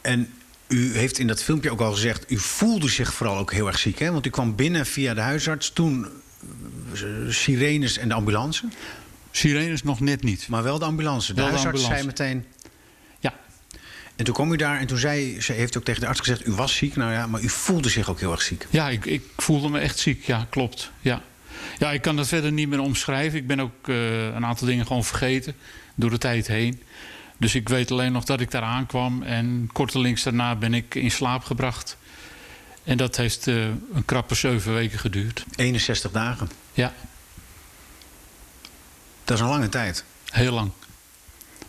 En 0.00 0.32
u 0.68 0.96
heeft 0.96 1.18
in 1.18 1.26
dat 1.26 1.42
filmpje 1.42 1.70
ook 1.70 1.80
al 1.80 1.92
gezegd... 1.92 2.30
u 2.30 2.38
voelde 2.38 2.88
zich 2.88 3.14
vooral 3.14 3.38
ook 3.38 3.52
heel 3.52 3.66
erg 3.66 3.78
ziek, 3.78 3.98
hè? 3.98 4.12
Want 4.12 4.26
u 4.26 4.30
kwam 4.30 4.56
binnen 4.56 4.86
via 4.86 5.14
de 5.14 5.20
huisarts. 5.20 5.72
Toen 5.72 6.06
eh, 6.94 7.00
sirenes 7.28 7.98
en 7.98 8.08
de 8.08 8.14
ambulance. 8.14 8.64
Sirenes 9.30 9.82
nog 9.82 10.00
net 10.00 10.22
niet. 10.22 10.48
Maar 10.48 10.62
wel 10.62 10.78
de 10.78 10.84
ambulance. 10.84 11.34
De 11.34 11.40
Wel 11.40 11.44
de 11.44 11.50
huisarts 11.50 11.80
zei 11.80 12.00
ambulance. 12.00 12.24
meteen... 12.24 12.46
Ja. 13.20 13.34
En 14.16 14.24
toen 14.24 14.34
kwam 14.34 14.52
u 14.52 14.56
daar 14.56 14.78
en 14.78 14.86
toen 14.86 14.98
zei, 14.98 15.40
ze 15.40 15.52
heeft 15.52 15.76
ook 15.76 15.84
tegen 15.84 16.00
de 16.00 16.06
arts 16.06 16.20
gezegd... 16.20 16.46
u 16.46 16.52
was 16.52 16.76
ziek, 16.76 16.96
nou 16.96 17.12
ja, 17.12 17.26
maar 17.26 17.40
u 17.40 17.48
voelde 17.48 17.88
zich 17.88 18.10
ook 18.10 18.20
heel 18.20 18.32
erg 18.32 18.42
ziek. 18.42 18.66
Ja, 18.70 18.88
ik, 18.88 19.06
ik 19.06 19.22
voelde 19.36 19.68
me 19.68 19.78
echt 19.78 19.98
ziek. 19.98 20.24
Ja, 20.24 20.46
klopt. 20.50 20.90
Ja. 21.00 21.22
ja, 21.78 21.92
ik 21.92 22.02
kan 22.02 22.16
dat 22.16 22.28
verder 22.28 22.52
niet 22.52 22.68
meer 22.68 22.80
omschrijven. 22.80 23.38
Ik 23.38 23.46
ben 23.46 23.60
ook 23.60 23.88
eh, 23.88 24.24
een 24.24 24.46
aantal 24.46 24.66
dingen 24.66 24.86
gewoon 24.86 25.04
vergeten 25.04 25.54
door 25.94 26.10
de 26.10 26.18
tijd 26.18 26.46
heen. 26.46 26.82
Dus 27.40 27.54
ik 27.54 27.68
weet 27.68 27.90
alleen 27.90 28.12
nog 28.12 28.24
dat 28.24 28.40
ik 28.40 28.50
daar 28.50 28.62
aankwam. 28.62 29.22
En 29.22 29.70
kortelings 29.72 30.22
daarna 30.22 30.54
ben 30.56 30.74
ik 30.74 30.94
in 30.94 31.10
slaap 31.10 31.44
gebracht. 31.44 31.96
En 32.84 32.96
dat 32.96 33.16
heeft 33.16 33.46
eh, 33.46 33.64
een 33.64 34.04
krappe 34.04 34.34
zeven 34.34 34.74
weken 34.74 34.98
geduurd. 34.98 35.44
61 35.56 36.10
dagen. 36.10 36.50
Ja, 36.72 36.92
Dat 39.24 39.36
is 39.38 39.42
een 39.44 39.50
lange 39.50 39.68
tijd. 39.68 40.04
heel 40.30 40.52
lang. 40.52 40.70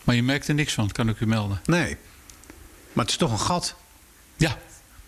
Maar 0.03 0.15
je 0.15 0.23
merkt 0.23 0.47
er 0.47 0.53
niks 0.53 0.73
van, 0.73 0.89
kan 0.91 1.09
ik 1.09 1.19
u 1.19 1.27
melden. 1.27 1.61
Nee. 1.65 1.97
Maar 2.93 3.03
het 3.03 3.09
is 3.13 3.17
toch 3.19 3.31
een 3.31 3.39
gat. 3.39 3.75
Ja, 4.37 4.57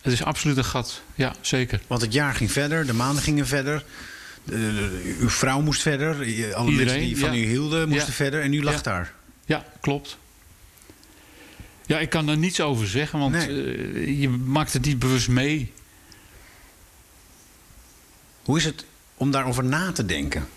het 0.01 0.13
is 0.13 0.23
absoluut 0.23 0.57
een 0.57 0.65
gat. 0.65 1.01
Ja, 1.15 1.35
zeker. 1.41 1.81
Want 1.87 2.01
het 2.01 2.13
jaar 2.13 2.33
ging 2.35 2.51
verder, 2.51 2.85
de 2.85 2.93
maanden 2.93 3.23
gingen 3.23 3.47
verder. 3.47 3.85
De- 4.43 4.51
de- 4.55 5.15
uw 5.19 5.29
vrouw 5.29 5.61
moest 5.61 5.81
verder. 5.81 6.13
Alle 6.15 6.25
Iedereen, 6.25 6.75
mensen 6.75 6.99
die 6.99 7.17
van 7.17 7.33
ja. 7.37 7.43
u 7.43 7.47
hielden 7.47 7.87
moesten 7.89 8.07
Ja. 8.07 8.13
verder. 8.13 8.41
En 8.41 8.53
u 8.53 8.63
lag 8.63 8.73
Ja. 8.73 8.81
daar. 8.81 9.13
Ja, 9.45 9.65
klopt. 9.81 10.17
Ja, 11.85 11.99
ik 11.99 12.09
kan 12.09 12.25
daar 12.25 12.37
niets 12.37 12.61
over 12.61 12.87
zeggen, 12.87 13.19
want 13.19 13.33
Nee. 13.33 13.73
eh, 13.93 14.21
je 14.21 14.29
maakt 14.29 14.73
het 14.73 14.85
niet 14.85 14.99
bewust 14.99 15.27
mee. 15.27 15.71
Hoe 18.43 18.57
is 18.57 18.65
het 18.65 18.85
om 19.17 19.31
daarover 19.31 19.63
na 19.63 19.91
te 19.91 20.05
denken? 20.05 20.47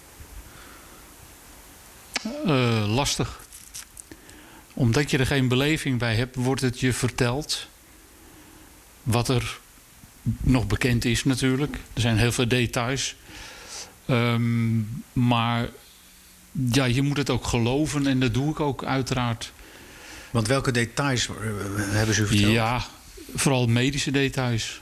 Eh, 2.46 2.94
lastig. 2.94 3.40
Omdat 4.74 5.10
je 5.10 5.18
er 5.18 5.26
geen 5.26 5.48
beleving 5.48 5.98
bij 5.98 6.14
hebt, 6.14 6.36
wordt 6.36 6.60
het 6.60 6.80
je 6.80 6.92
verteld. 6.92 7.66
Wat 9.02 9.28
er 9.28 9.58
nog 10.40 10.66
bekend 10.66 11.04
is 11.04 11.24
natuurlijk. 11.24 11.76
Er 11.92 12.00
zijn 12.00 12.18
heel 12.18 12.32
veel 12.32 12.48
details. 12.48 13.16
Ehm, 14.06 14.78
maar 15.12 15.68
ja, 16.72 16.84
je 16.84 17.02
moet 17.02 17.16
het 17.16 17.30
ook 17.30 17.46
geloven 17.46 18.06
en 18.06 18.20
dat 18.20 18.34
doe 18.34 18.50
ik 18.50 18.60
ook 18.60 18.84
uiteraard. 18.84 19.52
Want 20.30 20.46
welke 20.48 20.70
details 20.70 21.28
eh, 21.28 21.34
hebben 21.76 22.14
ze 22.14 22.26
verteld? 22.26 22.52
Ja, 22.52 22.84
vooral 23.34 23.66
medische 23.66 24.10
details. 24.10 24.80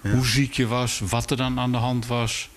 Ja. 0.00 0.10
Hoe 0.10 0.26
ziek 0.26 0.52
je 0.52 0.66
was, 0.66 1.00
wat 1.08 1.30
er 1.30 1.36
dan 1.36 1.58
aan 1.58 1.72
de 1.72 1.78
hand 1.78 2.06
was. 2.06 2.48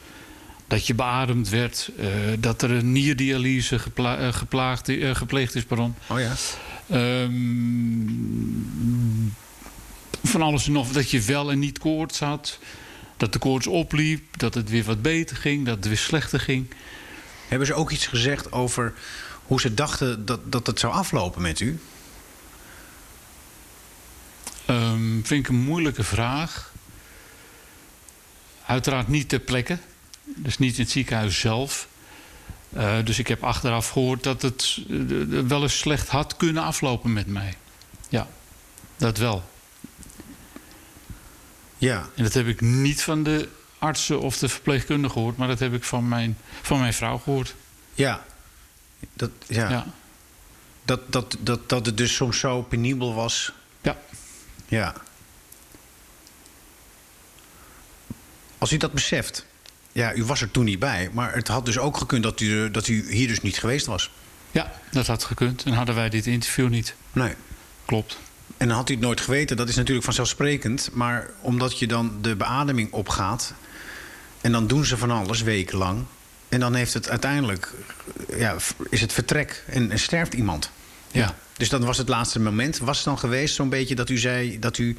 Dat 0.68 0.88
je 0.88 0.94
beademd 0.94 1.50
werd. 1.50 1.90
eh, 1.98 2.08
dat 2.40 2.62
er 2.62 2.72
een 2.72 2.92
nierdialyse 2.92 3.80
gepla- 3.80 4.18
eh, 4.18 4.34
geplaagd, 4.34 4.92
gepleegd 5.14 5.56
is. 5.56 5.64
Pardon. 5.64 5.96
Oh 6.08 6.20
ja. 6.20 6.34
Ehm, 6.90 7.30
van 10.24 10.42
alles 10.42 10.66
en 10.68 10.72
nog. 10.72 10.92
Dat 10.92 11.12
je 11.12 11.22
wel 11.22 11.52
en 11.52 11.60
niet 11.60 11.80
koorts 11.80 12.20
had. 12.20 12.60
Dat 13.18 13.34
de 13.34 13.40
koorts 13.40 13.68
opliep. 13.68 14.38
Dat 14.38 14.54
het 14.54 14.70
weer 14.70 14.84
wat 14.84 15.02
beter 15.02 15.36
ging. 15.38 15.66
Dat 15.66 15.76
het 15.76 15.88
weer 15.88 15.98
slechter 15.98 16.40
ging. 16.40 16.68
Hebben 17.48 17.68
ze 17.68 17.74
ook 17.74 17.92
iets 17.92 18.08
gezegd 18.08 18.52
over 18.52 18.94
hoe 19.46 19.60
ze 19.62 19.74
dachten 19.74 20.26
dat, 20.26 20.52
dat 20.52 20.68
het 20.68 20.80
zou 20.80 20.94
aflopen 20.94 21.42
met 21.42 21.60
u? 21.60 21.80
Ehm, 24.68 25.22
vind 25.24 25.44
ik 25.44 25.48
een 25.48 25.64
moeilijke 25.64 26.04
vraag. 26.04 26.74
Uiteraard 28.66 29.08
niet 29.08 29.30
ter 29.30 29.40
plekke. 29.40 29.78
Dus 30.24 30.58
niet 30.58 30.78
in 30.78 30.84
het 30.84 30.92
ziekenhuis 30.92 31.40
zelf. 31.40 31.88
Eh, 32.70 32.98
dus 33.04 33.20
ik 33.20 33.28
heb 33.28 33.44
achteraf 33.44 33.90
gehoord 33.90 34.24
dat 34.24 34.42
het 34.42 34.80
eh, 34.90 34.96
wel 35.48 35.62
eens 35.62 35.78
slecht 35.78 36.08
had 36.08 36.38
kunnen 36.38 36.64
aflopen 36.64 37.14
met 37.14 37.28
mij. 37.28 37.56
Ja, 38.10 38.28
dat 38.98 39.18
wel. 39.18 39.44
Ja. 41.78 42.10
En 42.16 42.24
dat 42.24 42.34
heb 42.34 42.48
ik 42.48 42.62
niet 42.62 43.02
van 43.02 43.24
de 43.24 43.50
artsen 43.78 44.22
of 44.22 44.38
de 44.38 44.50
verpleegkundigen 44.50 45.12
gehoord, 45.12 45.38
maar 45.38 45.48
dat 45.48 45.60
heb 45.60 45.74
ik 45.74 45.84
van 45.84 46.08
mijn, 46.08 46.38
van 46.62 46.80
mijn 46.80 46.94
vrouw 46.94 47.18
gehoord. 47.18 47.56
Ja. 47.94 48.26
Dat, 49.14 49.32
ja. 49.48 49.70
Ja. 49.70 49.86
Dat, 50.86 51.12
dat, 51.12 51.38
dat, 51.40 51.70
dat 51.70 51.86
het 51.86 51.98
dus 51.98 52.16
soms 52.16 52.40
zo 52.40 52.62
penibel 52.62 53.14
was. 53.14 53.52
Ja. 53.82 53.98
Ja. 54.68 54.94
Als 58.58 58.72
u 58.72 58.78
dat 58.78 58.92
beseft. 58.92 59.46
Ja, 59.92 60.14
u 60.14 60.24
was 60.24 60.42
er 60.42 60.52
toen 60.52 60.66
niet 60.66 60.80
bij. 60.80 61.10
Maar 61.14 61.34
het 61.34 61.48
had 61.48 61.66
dus 61.66 61.78
ook 61.78 61.98
gekund 61.98 62.24
dat 62.24 62.40
u, 62.40 62.72
dat 62.72 62.88
u 62.88 63.12
hier 63.14 63.28
dus 63.28 63.42
niet 63.42 63.58
geweest 63.58 63.86
was. 63.86 64.12
ja, 64.52 64.72
dat 64.92 65.08
had 65.08 65.24
gekund. 65.24 65.64
En 65.64 65.74
hadden 65.74 65.96
wij 65.96 66.10
dit 66.10 66.26
interview 66.26 66.70
niet. 66.70 66.96
Nee. 67.12 67.34
Klopt. 67.86 68.20
En 68.58 68.68
dan 68.68 68.78
had 68.78 68.90
u 68.90 68.94
het 68.94 69.02
nooit 69.02 69.22
geweten. 69.22 69.58
Dat 69.58 69.70
is 69.70 69.76
natuurlijk 69.76 70.06
vanzelfsprekend. 70.06 70.90
Maar 70.94 71.30
omdat 71.42 71.80
je 71.80 71.88
dan 71.88 72.18
de 72.22 72.36
beademing 72.36 72.92
opgaat... 72.92 73.54
en 74.42 74.52
dan 74.52 74.68
doen 74.68 74.86
ze 74.86 74.98
van 74.98 75.12
alles 75.12 75.42
wekenlang... 75.42 76.06
en 76.50 76.60
dan 76.60 76.74
heeft 76.74 76.94
het 76.94 77.10
uiteindelijk... 77.10 77.74
Ja, 78.38 78.56
is 78.90 79.02
het 79.02 79.14
vertrek 79.14 79.64
en, 79.68 79.92
en 79.92 80.00
sterft 80.00 80.34
iemand. 80.34 80.72
Ja. 81.12 81.36
Dus 81.58 81.70
dat 81.70 81.84
was 81.84 81.98
het 81.98 82.10
laatste 82.10 82.40
moment. 82.40 82.78
Was 82.78 82.96
het 82.98 83.06
dan 83.06 83.20
geweest 83.20 83.56
zo'n 83.56 83.70
beetje 83.70 83.96
dat 83.96 84.10
u 84.10 84.18
zei... 84.18 84.60
dat 84.60 84.78
u 84.78 84.98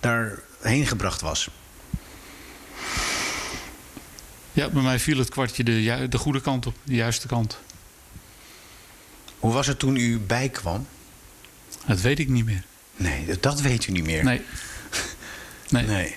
daarheen 0.00 0.86
gebracht 0.86 1.20
was? 1.20 1.48
Ja, 4.52 4.68
bij 4.68 4.82
mij 4.82 4.98
viel 4.98 5.18
het 5.18 5.28
kwartje 5.28 5.64
de, 5.64 6.06
de 6.08 6.18
goede 6.18 6.40
kant 6.40 6.66
op, 6.66 6.74
de 6.82 6.94
juiste 6.94 7.26
kant. 7.26 7.58
Hoe 9.38 9.52
was 9.52 9.66
het 9.66 9.78
toen 9.78 9.96
u 9.96 10.18
bijkwam? 10.18 10.86
Dat 11.86 12.00
weet 12.00 12.18
ik 12.18 12.28
niet 12.28 12.44
meer. 12.44 12.62
Nee, 12.96 13.38
dat- 13.40 13.60
weet 13.60 13.86
u 13.86 13.92
niet 13.92 14.04
meer. 14.06 14.24
Nee. 14.24 14.40
Nee, 15.68 15.86
Nee. 15.86 16.14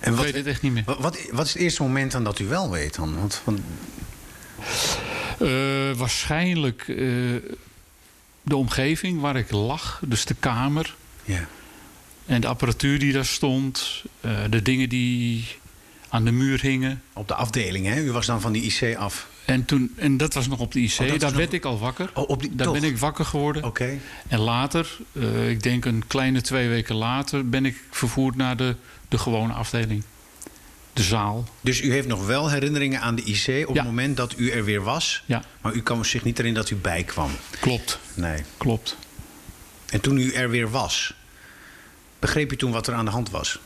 En 0.00 0.10
ik 0.10 0.16
wat, 0.16 0.24
weet 0.24 0.34
het 0.34 0.46
echt 0.46 0.62
niet 0.62 0.72
meer. 0.72 0.82
wat, 0.86 0.98
wat, 0.98 1.18
wat 1.30 1.46
is 1.46 1.52
het 1.52 1.62
eerste 1.62 1.82
moment 1.82 2.12
dan 2.12 2.24
dat 2.24 2.38
u 2.38 2.46
wel 2.46 2.70
weet 2.70 2.94
dan? 2.94 3.16
Want, 3.18 3.40
want, 3.44 3.60
Eh, 5.38 5.96
waarschijnlijk 5.96 6.88
eh, 6.88 7.34
de 8.42 8.56
omgeving 8.56 9.20
waar 9.20 9.36
ik 9.36 9.50
lag, 9.50 10.00
dus 10.06 10.24
de 10.24 10.34
kamer 10.40 10.94
ja. 11.24 11.46
en 12.26 12.40
de 12.40 12.46
apparatuur 12.46 12.98
die 12.98 13.12
daar 13.12 13.24
stond, 13.24 14.04
eh, 14.20 14.30
de 14.50 14.62
dingen 14.62 14.88
die 14.88 15.46
aan 16.08 16.24
de 16.24 16.30
muur 16.32 16.60
hingen. 16.60 17.02
Op 17.12 17.28
de 17.28 17.34
afdeling, 17.34 17.86
hè? 17.86 18.00
U 18.02 18.12
was 18.12 18.26
dan 18.26 18.40
van 18.40 18.52
die 18.52 18.62
IC 18.62 18.96
af. 18.96 19.28
En, 19.44 19.64
toen, 19.64 19.92
en 19.96 20.16
dat 20.16 20.34
was 20.34 20.48
nog 20.48 20.58
op 20.60 20.72
de 20.72 20.80
IC. 20.80 20.98
Oh, 21.00 21.06
Daar 21.08 21.18
nog- 21.18 21.32
werd 21.32 21.52
ik 21.52 21.64
al 21.64 21.78
wakker. 21.78 22.10
Oh, 22.14 22.28
op 22.28 22.40
die, 22.40 22.54
Daar 22.54 22.66
toch? 22.66 22.80
ben 22.80 22.90
ik 22.90 22.98
wakker 22.98 23.24
geworden. 23.24 23.64
Oké. 23.64 23.98
En 24.28 24.38
later, 24.38 24.98
eh, 25.12 25.50
ik 25.50 25.62
denk 25.62 25.84
een 25.84 26.06
kleine 26.06 26.40
twee 26.40 26.68
weken 26.68 26.94
later, 26.94 27.48
ben 27.48 27.64
ik 27.66 27.76
vervoerd 27.90 28.36
naar 28.36 28.56
de, 28.56 28.76
de 29.08 29.18
gewone 29.18 29.52
afdeling. 29.52 30.02
De 30.92 31.02
zaal. 31.02 31.44
Dus 31.60 31.80
u 31.82 31.92
heeft 31.92 32.06
nog 32.08 32.26
wel 32.26 32.50
herinneringen 32.50 33.00
aan 33.00 33.14
de 33.14 33.22
IC 33.22 33.68
op 33.68 33.74
Ja. 33.74 33.80
het 33.82 33.90
moment 33.90 34.16
dat 34.16 34.34
u 34.36 34.50
er 34.50 34.64
weer 34.64 34.82
was. 34.82 35.22
Ja, 35.26 35.42
Maar 35.60 35.72
u 35.74 35.82
kan 35.82 36.04
zich 36.04 36.24
niet 36.24 36.36
herinneren 36.36 36.68
dat 36.68 36.78
u 36.78 36.80
bijkwam. 36.82 37.30
klopt. 37.60 37.98
Nee. 38.14 38.42
Klopt. 38.56 38.96
En 39.90 40.00
toen 40.00 40.18
u 40.18 40.32
er 40.32 40.50
weer 40.50 40.70
was, 40.70 41.14
begreep 42.18 42.52
u 42.52 42.56
toen 42.56 42.72
wat 42.72 42.86
er 42.86 42.94
aan 42.94 43.04
de 43.04 43.10
hand 43.10 43.30
was? 43.30 43.58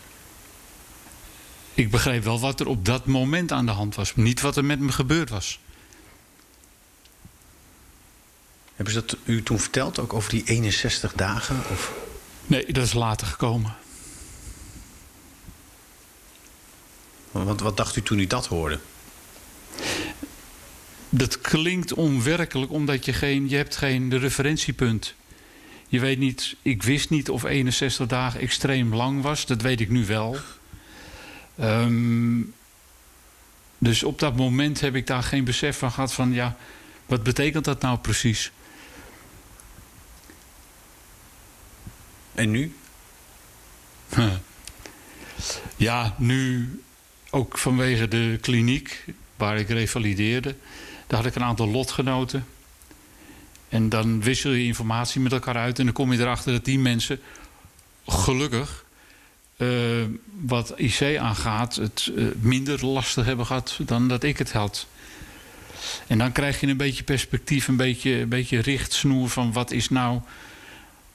Ik 1.74 1.90
begreep 1.90 2.24
wel 2.24 2.40
wat 2.40 2.60
er 2.60 2.66
op 2.66 2.84
dat 2.84 3.06
moment 3.06 3.52
aan 3.52 3.66
de 3.66 3.72
hand 3.72 3.94
was. 3.94 4.14
Niet 4.16 4.40
wat 4.40 4.56
er 4.56 4.64
met 4.64 4.80
me 4.80 4.92
gebeurd 4.92 5.30
was. 5.30 5.58
Hebben 8.74 8.94
ze 8.94 9.00
dat 9.06 9.16
u 9.24 9.42
toen 9.42 9.58
verteld, 9.58 9.98
ook 9.98 10.12
over 10.12 10.30
die 10.30 10.42
61 10.44 11.12
dagen? 11.12 11.56
Of... 11.70 11.92
Nee, 12.46 12.72
dat 12.72 12.84
is 12.84 12.92
later 12.92 13.26
gekomen. 13.26 13.74
Want 17.42 17.60
wat 17.60 17.76
dacht 17.76 17.96
u 17.96 18.02
toen 18.02 18.18
u 18.18 18.26
dat 18.26 18.46
hoorde? 18.46 18.78
Dat 21.08 21.40
klinkt 21.40 21.92
onwerkelijk 21.92 22.72
omdat 22.72 23.04
je 23.04 23.12
geen, 23.12 23.48
je 23.48 23.56
hebt 23.56 23.76
geen 23.76 24.18
referentiepunt. 24.18 25.14
Je 25.88 26.00
weet 26.00 26.18
niet, 26.18 26.56
ik 26.62 26.82
wist 26.82 27.10
niet 27.10 27.30
of 27.30 27.44
61 27.44 28.06
dagen 28.06 28.40
extreem 28.40 28.94
lang 28.94 29.22
was. 29.22 29.46
Dat 29.46 29.62
weet 29.62 29.80
ik 29.80 29.88
nu 29.88 30.06
wel. 30.06 30.36
Ehm, 31.56 32.40
dus 33.78 34.02
op 34.02 34.18
dat 34.18 34.36
moment 34.36 34.80
heb 34.80 34.94
ik 34.94 35.06
daar 35.06 35.22
geen 35.22 35.44
besef 35.44 35.78
van 35.78 35.92
gehad 35.92 36.12
van 36.12 36.32
ja, 36.32 36.56
wat 37.06 37.22
betekent 37.22 37.64
dat 37.64 37.80
nou 37.80 37.98
precies? 37.98 38.52
En 42.34 42.50
nu? 42.50 42.76
Ja, 45.76 46.14
nu 46.18 46.83
ook 47.34 47.58
vanwege 47.58 48.08
de 48.08 48.38
kliniek 48.40 49.04
waar 49.36 49.58
ik 49.58 49.68
revalideerde. 49.68 50.54
Daar 51.06 51.18
had 51.18 51.28
ik 51.28 51.34
een 51.34 51.44
aantal 51.44 51.68
lotgenoten. 51.68 52.46
En 53.68 53.88
dan 53.88 54.22
wissel 54.22 54.50
je 54.50 54.64
informatie 54.64 55.20
met 55.20 55.32
elkaar 55.32 55.56
uit. 55.56 55.78
En 55.78 55.84
dan 55.84 55.94
kom 55.94 56.12
je 56.12 56.18
erachter 56.18 56.52
dat 56.52 56.64
die 56.64 56.78
mensen 56.78 57.20
gelukkig, 58.06 58.84
eh, 59.56 59.68
wat 60.40 60.72
IC 60.76 61.16
aangaat, 61.18 61.76
het 61.76 62.12
eh, 62.16 62.24
minder 62.40 62.86
lastig 62.86 63.24
hebben 63.24 63.46
gehad 63.46 63.78
dan 63.82 64.08
dat 64.08 64.22
ik 64.22 64.38
het 64.38 64.52
had. 64.52 64.86
En 66.06 66.18
dan 66.18 66.32
krijg 66.32 66.60
je 66.60 66.66
een 66.66 66.76
beetje 66.76 67.04
perspectief, 67.04 67.68
een 67.68 67.76
beetje, 67.76 68.20
een 68.20 68.28
beetje 68.28 68.60
richtsnoer 68.60 69.28
van 69.28 69.52
wat 69.52 69.70
is 69.70 69.88
nou, 69.88 70.20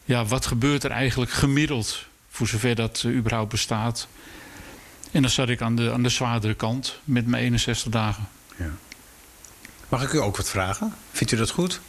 ja, 0.06 0.26
wat 0.26 0.46
gebeurt 0.46 0.84
er 0.84 0.92
eigenlijk 0.92 1.32
gemiddeld, 1.32 2.06
voor 2.30 2.48
zover 2.48 2.76
dat 2.76 3.04
eh, 3.06 3.16
überhaupt 3.16 3.52
bestaat. 3.52 4.08
En 5.12 5.22
dan 5.22 5.32
zat 5.32 5.50
ik 5.50 5.62
aan 5.62 5.76
de, 5.76 5.92
aan 5.92 6.04
de 6.04 6.10
zwaardere 6.10 6.54
kant 6.54 7.00
met 7.04 7.28
mijn 7.28 7.44
61 7.44 7.92
dagen. 7.92 8.28
Mag 9.90 10.04
ik 10.04 10.14
u 10.14 10.18
ook 10.18 10.38
wat 10.38 10.50
vragen? 10.50 10.94
Vindt 11.12 11.34
u 11.34 11.36
dat 11.38 11.50
goed? 11.50 11.80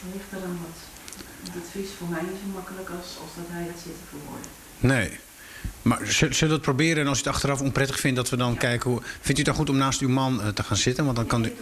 Het 0.00 0.12
ligt 0.12 0.42
er 0.42 0.48
aan 0.48 0.58
wat. 0.62 0.78
Het 1.42 1.62
advies 1.64 1.88
voor 1.98 2.08
mij 2.08 2.22
niet 2.22 2.40
zo 2.44 2.52
makkelijk 2.54 2.88
als, 2.88 3.06
als 3.22 3.30
dat 3.36 3.44
hij 3.48 3.62
het 3.62 3.80
zit 3.84 3.92
te 3.92 4.08
verwoorden. 4.08 4.50
Nee. 4.78 5.18
Maar 5.82 5.98
zullen 6.06 6.38
we 6.38 6.46
dat 6.46 6.60
proberen? 6.60 7.02
En 7.02 7.08
als 7.08 7.18
u 7.18 7.20
het 7.20 7.32
achteraf 7.32 7.60
onprettig 7.60 8.00
vindt, 8.00 8.16
dat 8.16 8.30
we 8.30 8.36
dan 8.36 8.56
kijken 8.56 8.90
hoe. 8.90 9.02
Vindt 9.02 9.28
u 9.28 9.34
het 9.34 9.44
dan 9.44 9.54
goed 9.54 9.68
om 9.70 9.76
naast 9.76 10.00
uw 10.00 10.08
man 10.08 10.42
eh, 10.42 10.48
te 10.48 10.62
gaan 10.62 10.76
zitten? 10.76 11.04
Want 11.04 11.16
dan 11.16 11.26
kan 11.26 11.44
u. 11.44 11.54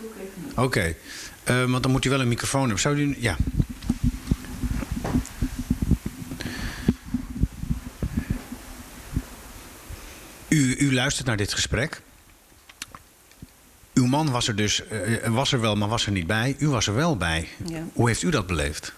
Dat. 0.54 0.64
Oké. 0.64 0.94
Eh, 1.44 1.64
want 1.64 1.82
dan 1.82 1.92
moet 1.92 2.04
u 2.04 2.10
wel 2.10 2.20
een 2.20 2.28
microfoon 2.28 2.60
hebben. 2.60 2.80
Zou 2.80 2.96
u. 2.96 3.16
Ja. 3.18 3.36
U, 10.56 10.76
u 10.78 10.94
luistert 10.94 11.26
naar 11.26 11.36
dit 11.36 11.52
gesprek. 11.52 12.00
Uw 13.94 14.06
man 14.06 14.30
was 14.30 14.48
er 14.48 14.56
dus, 14.56 14.88
eh, 14.88 15.28
was 15.28 15.52
er 15.52 15.60
wel, 15.60 15.76
maar 15.76 15.88
was 15.88 16.06
er 16.06 16.12
niet 16.12 16.26
bij. 16.26 16.56
U 16.58 16.68
was 16.68 16.86
er 16.86 16.94
wel 16.94 17.16
bij. 17.16 17.48
Ja. 17.66 17.84
Hoe 17.92 18.08
heeft 18.08 18.22
u 18.22 18.30
dat 18.30 18.46
beleefd? 18.46 18.92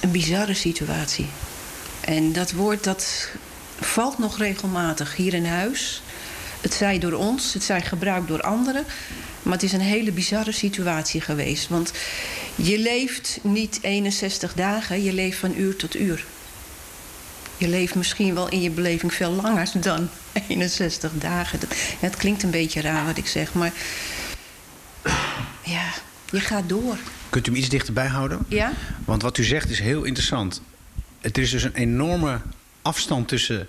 Een 0.00 0.10
bizarre 0.10 0.54
situatie. 0.54 1.26
En 2.00 2.32
dat 2.32 2.52
woord 2.52 2.84
dat 2.84 3.28
valt 3.80 4.18
nog 4.18 4.38
regelmatig 4.38 5.16
hier 5.16 5.34
in 5.34 5.46
huis. 5.46 6.02
Het 6.60 6.74
zij 6.74 6.98
door 6.98 7.12
ons, 7.12 7.52
het 7.52 7.62
zij 7.62 7.82
gebruikt 7.82 8.28
door 8.28 8.42
anderen. 8.42 8.84
Maar 9.42 9.52
het 9.52 9.62
is 9.62 9.72
een 9.72 9.80
hele 9.80 10.12
bizarre 10.12 10.52
situatie 10.52 11.20
geweest. 11.20 11.68
Want 11.68 11.92
je 12.54 12.78
leeft 12.78 13.38
niet 13.42 13.78
61 13.82 14.54
dagen, 14.54 15.02
je 15.02 15.12
leeft 15.12 15.38
van 15.38 15.56
uur 15.56 15.76
tot 15.76 15.96
uur. 15.96 16.24
Je 17.56 17.68
leeft 17.68 17.94
misschien 17.94 18.34
wel 18.34 18.48
in 18.48 18.60
je 18.62 18.70
beleving 18.70 19.14
veel 19.14 19.30
langer 19.30 19.70
dan 19.80 20.08
61 20.48 21.12
dagen. 21.14 21.60
Dat, 21.60 21.68
het 22.00 22.16
klinkt 22.16 22.42
een 22.42 22.50
beetje 22.50 22.80
raar 22.80 23.06
wat 23.06 23.16
ik 23.16 23.26
zeg, 23.26 23.54
maar 23.54 23.72
ja, 25.62 25.84
je 26.30 26.40
gaat 26.40 26.68
door. 26.68 26.96
Kunt 27.30 27.46
u 27.46 27.50
hem 27.50 27.58
iets 27.60 27.68
dichterbij 27.68 28.06
houden? 28.06 28.38
Ja? 28.48 28.72
Want 29.04 29.22
wat 29.22 29.38
u 29.38 29.44
zegt 29.44 29.70
is 29.70 29.78
heel 29.80 30.02
interessant. 30.04 30.62
Het 31.20 31.38
is 31.38 31.50
dus 31.50 31.62
een 31.62 31.74
enorme 31.74 32.40
afstand 32.82 33.28
tussen 33.28 33.68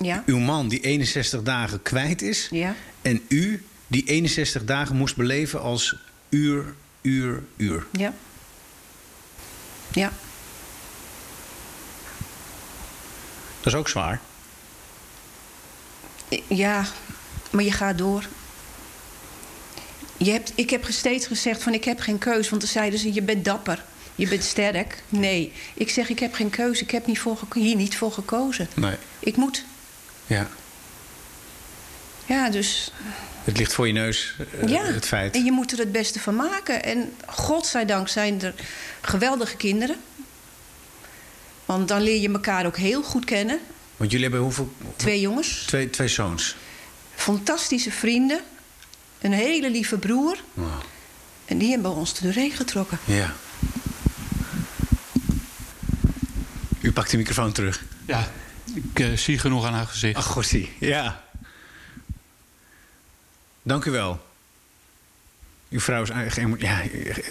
Ja? 0.00 0.22
uw 0.26 0.38
man 0.38 0.68
die 0.68 0.80
61 0.80 1.42
dagen 1.42 1.82
kwijt 1.82 2.22
is... 2.22 2.48
Ja? 2.50 2.74
en 3.02 3.20
u 3.28 3.64
die 3.86 4.04
61 4.04 4.64
dagen 4.64 4.96
moest 4.96 5.16
beleven 5.16 5.60
als 5.60 5.96
uur, 6.28 6.74
uur, 7.02 7.42
uur. 7.56 7.86
Ja. 7.92 8.12
Ja. 9.92 10.12
Dat 13.66 13.74
is 13.74 13.80
ook 13.80 13.88
zwaar. 13.88 14.20
Ja, 16.46 16.86
maar 17.50 17.64
je 17.64 17.72
gaat 17.72 17.98
door. 17.98 18.24
Je 20.16 20.30
hebt, 20.30 20.52
ik 20.54 20.70
heb 20.70 20.84
steeds 20.88 21.26
gezegd 21.26 21.62
van 21.62 21.74
ik 21.74 21.84
heb 21.84 22.00
geen 22.00 22.18
keus. 22.18 22.48
Want 22.48 22.62
dan 22.62 22.70
zeiden 22.70 22.98
ze, 22.98 23.12
je 23.12 23.22
bent 23.22 23.44
dapper. 23.44 23.84
Je 24.14 24.28
bent 24.28 24.44
sterk. 24.44 25.02
Nee, 25.08 25.52
ik 25.74 25.90
zeg 25.90 26.08
ik 26.08 26.18
heb 26.18 26.34
geen 26.34 26.50
keuze. 26.50 26.82
Ik 26.82 26.90
heb 26.90 27.06
niet 27.06 27.18
voor, 27.18 27.38
hier 27.54 27.76
niet 27.76 27.96
voor 27.96 28.12
gekozen. 28.12 28.68
Nee. 28.74 28.96
Ik 29.18 29.36
moet. 29.36 29.64
Ja. 30.26 30.48
Ja, 32.26 32.50
dus 32.50 32.92
Het 33.44 33.58
ligt 33.58 33.72
voor 33.72 33.86
je 33.86 33.92
neus, 33.92 34.36
eh, 34.60 34.68
ja. 34.68 34.84
het 34.84 35.06
feit. 35.06 35.34
En 35.34 35.44
je 35.44 35.52
moet 35.52 35.72
er 35.72 35.78
het 35.78 35.92
beste 35.92 36.20
van 36.20 36.34
maken. 36.34 36.84
En 36.84 37.12
godzijdank 37.26 38.08
zijn 38.08 38.42
er 38.42 38.54
geweldige 39.00 39.56
kinderen. 39.56 39.96
Want 41.66 41.88
dan 41.88 42.00
leer 42.00 42.20
je 42.20 42.32
elkaar 42.32 42.66
ook 42.66 42.76
heel 42.76 43.02
goed 43.02 43.24
kennen. 43.24 43.58
Want 43.96 44.10
jullie 44.10 44.26
hebben 44.26 44.44
hoeveel... 44.44 44.74
Twee 44.96 45.20
jongens. 45.20 45.64
Twee, 45.66 45.90
twee 45.90 46.08
zoons. 46.08 46.56
fantastische 47.14 47.90
vrienden. 47.90 48.40
Een 49.20 49.32
hele 49.32 49.70
lieve 49.70 49.98
broer. 49.98 50.36
Wow. 50.54 50.68
En 51.44 51.58
die 51.58 51.70
hebben 51.70 51.94
ons 51.94 52.20
doorheen 52.20 52.50
getrokken. 52.50 52.98
Ja. 53.04 53.34
U 56.80 56.92
pakt 56.92 57.10
de 57.10 57.16
microfoon 57.16 57.52
terug. 57.52 57.84
Ja, 58.06 58.30
ik 58.74 59.00
eh, 59.00 59.12
zie 59.12 59.38
genoeg 59.38 59.66
aan 59.66 59.74
haar 59.74 59.86
gezicht. 59.86 60.16
Ach, 60.16 60.26
gossie. 60.26 60.72
Ja. 60.80 61.24
Dank 63.62 63.84
u 63.84 63.90
wel. 63.90 64.24
Uw 65.68 65.80
vrouw 65.80 66.02
is 66.02 66.08
ja, 66.58 66.82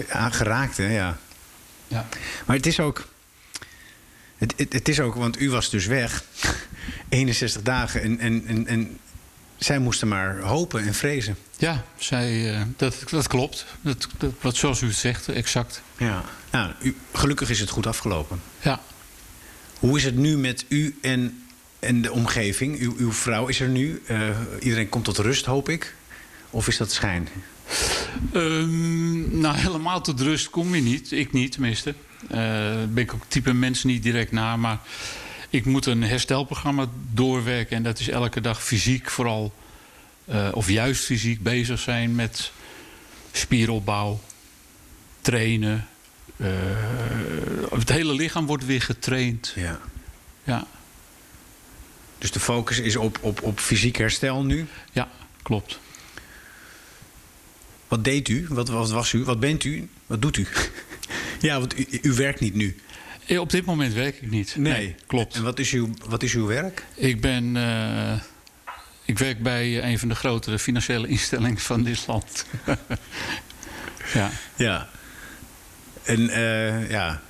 aangeraakt, 0.10 0.78
hè? 0.78 0.96
Ja. 0.96 1.18
Ja. 1.88 2.08
Maar 2.46 2.56
het 2.56 2.66
is 2.66 2.80
ook... 2.80 3.08
Het, 4.38 4.54
het, 4.58 4.74
het 4.74 4.90
is 4.90 5.00
ook, 5.00 5.16
want 5.16 5.42
u 5.42 5.50
was 5.50 5.70
dus 5.70 5.86
weg. 5.86 6.24
61 7.10 7.62
dagen. 7.62 8.02
En, 8.02 8.20
en, 8.20 8.44
en, 8.48 8.68
en 8.68 9.00
zij 9.58 9.80
moesten 9.80 10.08
maar 10.08 10.40
hopen 10.40 10.86
en 10.86 10.94
vrezen. 10.94 11.38
Ja, 11.58 11.86
zij, 11.98 12.54
eh, 12.54 12.62
dat, 12.78 13.04
dat 13.10 13.28
klopt. 13.28 13.66
Dat, 13.82 14.08
dat, 14.18 14.32
wat 14.42 14.56
zoals 14.56 14.82
u 14.82 14.88
het 14.88 14.96
zegt, 14.96 15.28
exact. 15.28 15.82
Ja. 15.98 16.24
Nou, 16.52 16.72
u, 16.82 16.96
gelukkig 17.14 17.50
is 17.50 17.60
het 17.60 17.70
goed 17.70 17.88
afgelopen. 17.88 18.42
Ja. 18.62 18.82
Hoe 19.80 19.98
is 19.98 20.04
het 20.04 20.16
nu 20.16 20.38
met 20.38 20.66
u 20.68 20.98
en, 21.02 21.44
en 21.80 22.02
de 22.02 22.12
omgeving? 22.12 22.80
Uw, 22.80 22.96
uw 22.98 23.12
vrouw 23.12 23.48
is 23.48 23.60
er 23.60 23.70
nu. 23.70 24.02
Eh, 24.08 24.30
iedereen 24.60 24.90
komt 24.90 25.06
tot 25.06 25.18
rust, 25.18 25.46
hoop 25.46 25.70
ik. 25.70 25.96
Of 26.50 26.68
is 26.68 26.78
dat 26.78 26.92
schijn? 26.92 27.28
Ehm, 28.34 29.40
nou, 29.40 29.58
helemaal 29.58 30.02
tot 30.02 30.22
rust 30.22 30.50
kom 30.50 30.76
je 30.76 30.82
niet. 30.82 31.12
Ik 31.12 31.32
niet, 31.32 31.52
tenminste. 31.52 31.96
Eh 32.30 32.84
ben 32.90 33.04
ik 33.04 33.14
ook 33.14 33.24
type 33.28 33.54
mens 33.54 33.84
niet 33.84 34.04
direct 34.04 34.32
na. 34.32 34.56
Maar 34.58 34.80
ik 35.50 35.66
moet 35.66 35.86
een 35.86 36.04
herstelprogramma 36.04 36.86
doorwerken. 37.12 37.76
En 37.76 37.84
dat 37.84 38.00
is 38.00 38.10
elke 38.10 38.42
dag 38.42 38.64
fysiek 38.64 39.10
vooral. 39.10 39.54
eh, 40.26 40.50
of 40.54 40.70
juist 40.70 41.06
fysiek 41.06 41.44
bezig 41.44 41.80
zijn 41.80 42.16
met 42.16 42.52
spieropbouw, 43.32 44.22
trainen. 45.22 45.88
Eh, 46.38 46.48
het 47.72 47.90
hele 47.90 48.14
lichaam 48.14 48.46
wordt 48.46 48.66
weer 48.66 48.82
getraind. 48.82 49.54
Ja. 49.56 49.80
Ja. 50.44 50.68
Dus 52.18 52.32
de 52.32 52.40
focus 52.40 52.80
is 52.80 52.96
op, 52.96 53.18
op, 53.22 53.42
op 53.42 53.60
fysiek 53.60 53.98
herstel 53.98 54.44
nu. 54.44 54.68
Ja, 54.92 55.10
klopt. 55.42 55.80
Wat 57.88 58.04
deed 58.04 58.30
u? 58.30 58.46
Wat, 58.50 58.70
wat 58.70 58.90
was 58.90 59.14
u? 59.14 59.24
Wat 59.24 59.40
bent 59.40 59.64
u? 59.64 59.90
Wat 60.06 60.22
doet 60.22 60.38
u? 60.38 60.48
Ja, 61.40 61.60
want 61.60 61.80
u, 61.80 61.88
u 62.02 62.14
werkt 62.14 62.40
niet 62.40 62.54
nu. 62.56 62.76
Eh, 63.26 63.40
Op 63.40 63.50
dit 63.50 63.66
moment 63.66 63.94
werk 63.94 64.22
ik 64.22 64.30
niet. 64.30 64.56
klopt. 65.08 65.36
En 65.36 65.44
wat 65.44 65.60
is 65.60 65.72
uw, 65.72 65.90
wat 66.08 66.24
is 66.24 66.34
uw 66.34 66.46
werk? 66.46 66.86
Ik 66.96 67.22
ben. 67.22 67.58
eh, 67.58 68.20
ik 69.06 69.20
werk 69.20 69.44
bij 69.44 69.84
een 69.84 70.00
van 70.00 70.08
de 70.08 70.16
grotere 70.16 70.60
financiële 70.60 71.08
instellingen 71.08 71.58
van 71.58 71.84
dit 71.84 72.08
land. 72.08 72.46
ja. 74.14 74.32
Ja. 74.56 74.90
En 76.04 76.30
eh, 76.30 76.90
ja, 76.90 77.22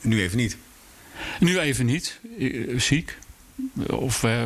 nu 0.00 0.20
even 0.22 0.36
niet. 0.36 0.56
Nu 1.40 1.58
even 1.58 1.86
niet. 1.86 2.18
Eh, 2.38 2.80
Ziek. 2.80 3.18
Of 3.86 4.24
eh, 4.24 4.42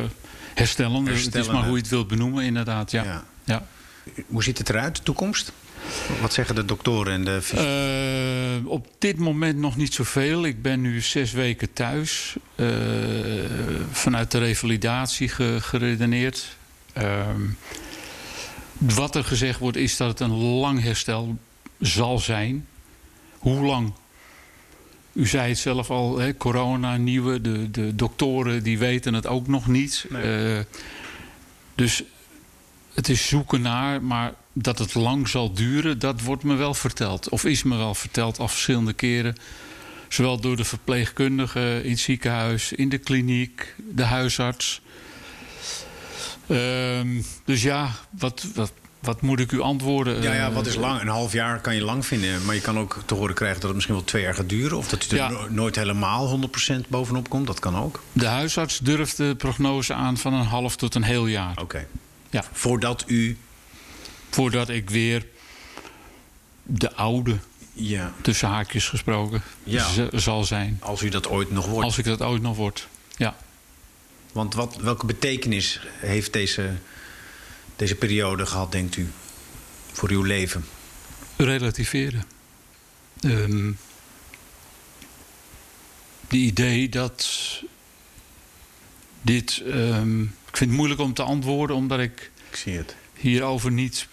herstellende. 0.53 1.11
Het 1.11 1.35
is 1.35 1.47
maar 1.47 1.63
hoe 1.63 1.75
je 1.75 1.81
het 1.81 1.89
wilt 1.89 2.07
benoemen, 2.07 2.43
inderdaad. 2.43 2.91
Ja. 2.91 3.03
Ja. 3.03 3.25
ja. 3.43 3.67
Hoe 4.27 4.43
ziet 4.43 4.57
het 4.57 4.69
eruit, 4.69 4.95
de 4.95 5.03
toekomst? 5.03 5.51
Wat 6.21 6.33
zeggen 6.33 6.55
de 6.55 6.65
doktoren 6.65 7.13
en 7.13 7.23
de 7.23 7.41
fys- 7.41 7.59
Eh, 7.59 8.67
op 8.71 8.87
dit 8.99 9.17
moment 9.17 9.57
nog 9.57 9.75
niet 9.75 9.93
zoveel. 9.93 10.45
Ik 10.45 10.61
ben 10.61 10.81
nu 10.81 11.01
zes 11.01 11.31
weken 11.31 11.73
thuis. 11.73 12.35
eh, 12.55 12.67
vanuit 13.91 14.31
de 14.31 14.37
revalidatie 14.37 15.29
ge- 15.29 15.57
geredeneerd. 15.61 16.57
Ehm, 16.93 17.41
wat 18.77 19.15
er 19.15 19.23
gezegd 19.23 19.59
wordt 19.59 19.77
is 19.77 19.97
dat 19.97 20.07
het 20.09 20.19
een 20.19 20.35
lang 20.35 20.81
herstel 20.81 21.37
zal 21.79 22.19
zijn. 22.19 22.67
Hoe 23.37 23.65
lang? 23.65 23.93
U 25.13 25.27
zei 25.27 25.49
het 25.49 25.57
zelf 25.57 25.89
al, 25.89 26.17
hè, 26.17 26.37
corona, 26.37 26.97
nieuwe. 26.97 27.41
De, 27.41 27.71
de 27.71 27.95
doktoren 27.95 28.63
die 28.63 28.77
weten 28.77 29.13
het 29.13 29.27
ook 29.27 29.47
nog 29.47 29.67
niet. 29.67 30.05
Nee. 30.09 30.55
Eh, 30.57 30.63
dus 31.75 32.03
het 32.93 33.09
is 33.09 33.27
zoeken 33.27 33.61
naar, 33.61 34.03
maar 34.03 34.33
dat 34.61 34.79
het 34.79 34.93
lang 34.93 35.27
zal 35.27 35.53
duren, 35.53 35.99
dat 35.99 36.21
wordt 36.21 36.43
me 36.43 36.55
wel 36.55 36.73
verteld. 36.73 37.29
Of 37.29 37.45
is 37.45 37.63
me 37.63 37.75
wel 37.77 37.95
verteld 37.95 38.39
al 38.39 38.47
verschillende 38.47 38.93
keren. 38.93 39.35
Zowel 40.07 40.39
door 40.39 40.55
de 40.55 40.63
verpleegkundige 40.63 41.81
in 41.83 41.89
het 41.89 41.99
ziekenhuis, 41.99 42.71
in 42.73 42.89
de 42.89 42.97
kliniek, 42.97 43.75
de 43.93 44.03
huisarts. 44.03 44.81
Ehm, 46.47 47.21
dus 47.45 47.61
ja, 47.63 47.91
wat, 48.09 48.45
wat, 48.55 48.71
wat 48.99 49.21
moet 49.21 49.39
ik 49.39 49.51
u 49.51 49.59
antwoorden? 49.61 50.21
ja, 50.21 50.33
ja, 50.33 50.47
Eh, 50.47 50.53
wat 50.53 50.65
is 50.67 50.75
lang? 50.75 51.01
Een 51.01 51.07
half 51.07 51.31
jaar 51.33 51.59
kan 51.61 51.75
je 51.75 51.81
lang 51.83 52.05
vinden. 52.05 52.45
Maar 52.45 52.55
je 52.55 52.61
kan 52.61 52.79
ook 52.79 53.01
te 53.05 53.13
horen 53.13 53.35
krijgen 53.35 53.55
dat 53.59 53.65
het 53.67 53.75
misschien 53.75 53.95
wel 53.95 54.05
twee 54.05 54.21
jaar 54.21 54.35
gaat 54.35 54.49
duren. 54.49 54.77
Of 54.77 54.87
dat 54.89 55.03
u 55.05 55.07
er 55.09 55.15
Ja. 55.15 55.29
no- 55.29 55.47
nooit 55.49 55.75
helemaal 55.75 56.27
100% 56.27 56.87
bovenop 56.89 57.29
komt. 57.29 57.47
Dat 57.47 57.59
kan 57.59 57.75
ook. 57.77 58.03
De 58.13 58.25
huisarts 58.25 58.79
durft 58.79 59.17
de 59.17 59.35
prognose 59.37 59.93
aan 59.93 60.17
van 60.17 60.33
een 60.33 60.45
half 60.45 60.75
tot 60.75 60.95
een 60.95 61.03
heel 61.03 61.25
jaar. 61.27 61.57
Oké. 61.61 61.87
Ja. 62.29 62.43
Voordat 62.51 63.03
u... 63.07 63.37
Voordat 64.37 64.69
ik 64.69 64.89
weer 64.89 65.25
de 66.63 66.93
oude, 66.93 67.37
Ja, 67.73 68.13
tussen 68.21 68.47
haakjes 68.49 68.87
gesproken, 68.89 69.41
Ja. 69.63 70.09
zal 70.13 70.43
zijn. 70.43 70.77
als 70.81 71.01
u 71.01 71.09
dat 71.09 71.27
ooit 71.27 71.51
nog 71.51 71.65
wordt. 71.65 71.85
Als 71.85 71.97
ik 71.97 72.05
dat 72.05 72.21
ooit 72.21 72.41
nog 72.41 72.55
word. 72.55 72.87
Ja. 73.15 73.37
Want 74.31 74.53
wat, 74.53 74.75
welke 74.75 75.05
betekenis 75.05 75.79
heeft 75.99 76.33
deze, 76.33 76.71
deze 77.75 77.95
periode 77.95 78.45
gehad, 78.45 78.71
denkt 78.71 78.95
u? 78.95 79.09
Voor 79.91 80.09
uw 80.09 80.23
leven? 80.23 80.65
relativeren. 81.37 82.25
Ehm 83.21 83.71
de 86.27 86.37
idee 86.37 86.89
dat 86.89 87.27
dit. 89.21 89.61
ehm, 89.65 90.21
ik 90.21 90.57
vind 90.57 90.69
het 90.69 90.79
moeilijk 90.79 90.99
om 90.99 91.13
te 91.13 91.23
antwoorden, 91.23 91.75
omdat 91.75 91.99
ik 91.99 92.31
Ik 92.49 92.55
zie 92.55 92.77
het. 92.77 92.95
hierover 93.13 93.71
niet 93.71 94.07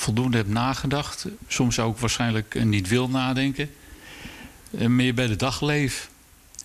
voldoende 0.00 0.36
heb 0.36 0.48
nagedacht. 0.48 1.26
Soms 1.48 1.78
ook 1.78 1.98
waarschijnlijk 1.98 2.54
eh, 2.54 2.62
niet 2.62 2.88
wil 2.88 3.08
nadenken. 3.08 3.70
Eh, 4.78 4.86
meer 4.86 5.14
bij 5.14 5.26
de 5.26 5.36
dag 5.36 5.60
leef. 5.62 6.10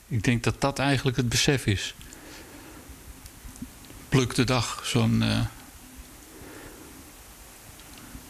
Ik 0.08 0.24
denk 0.24 0.43
dat 0.43 0.62
dat 0.62 0.80
eigenlijk 0.80 1.17
het 1.17 1.30
besef 1.30 1.65
is. 1.65 1.95
Pluk 4.10 4.36
de 4.36 4.43
dag, 4.43 4.82
zo'n. 4.86 5.21
eh, 5.21 5.39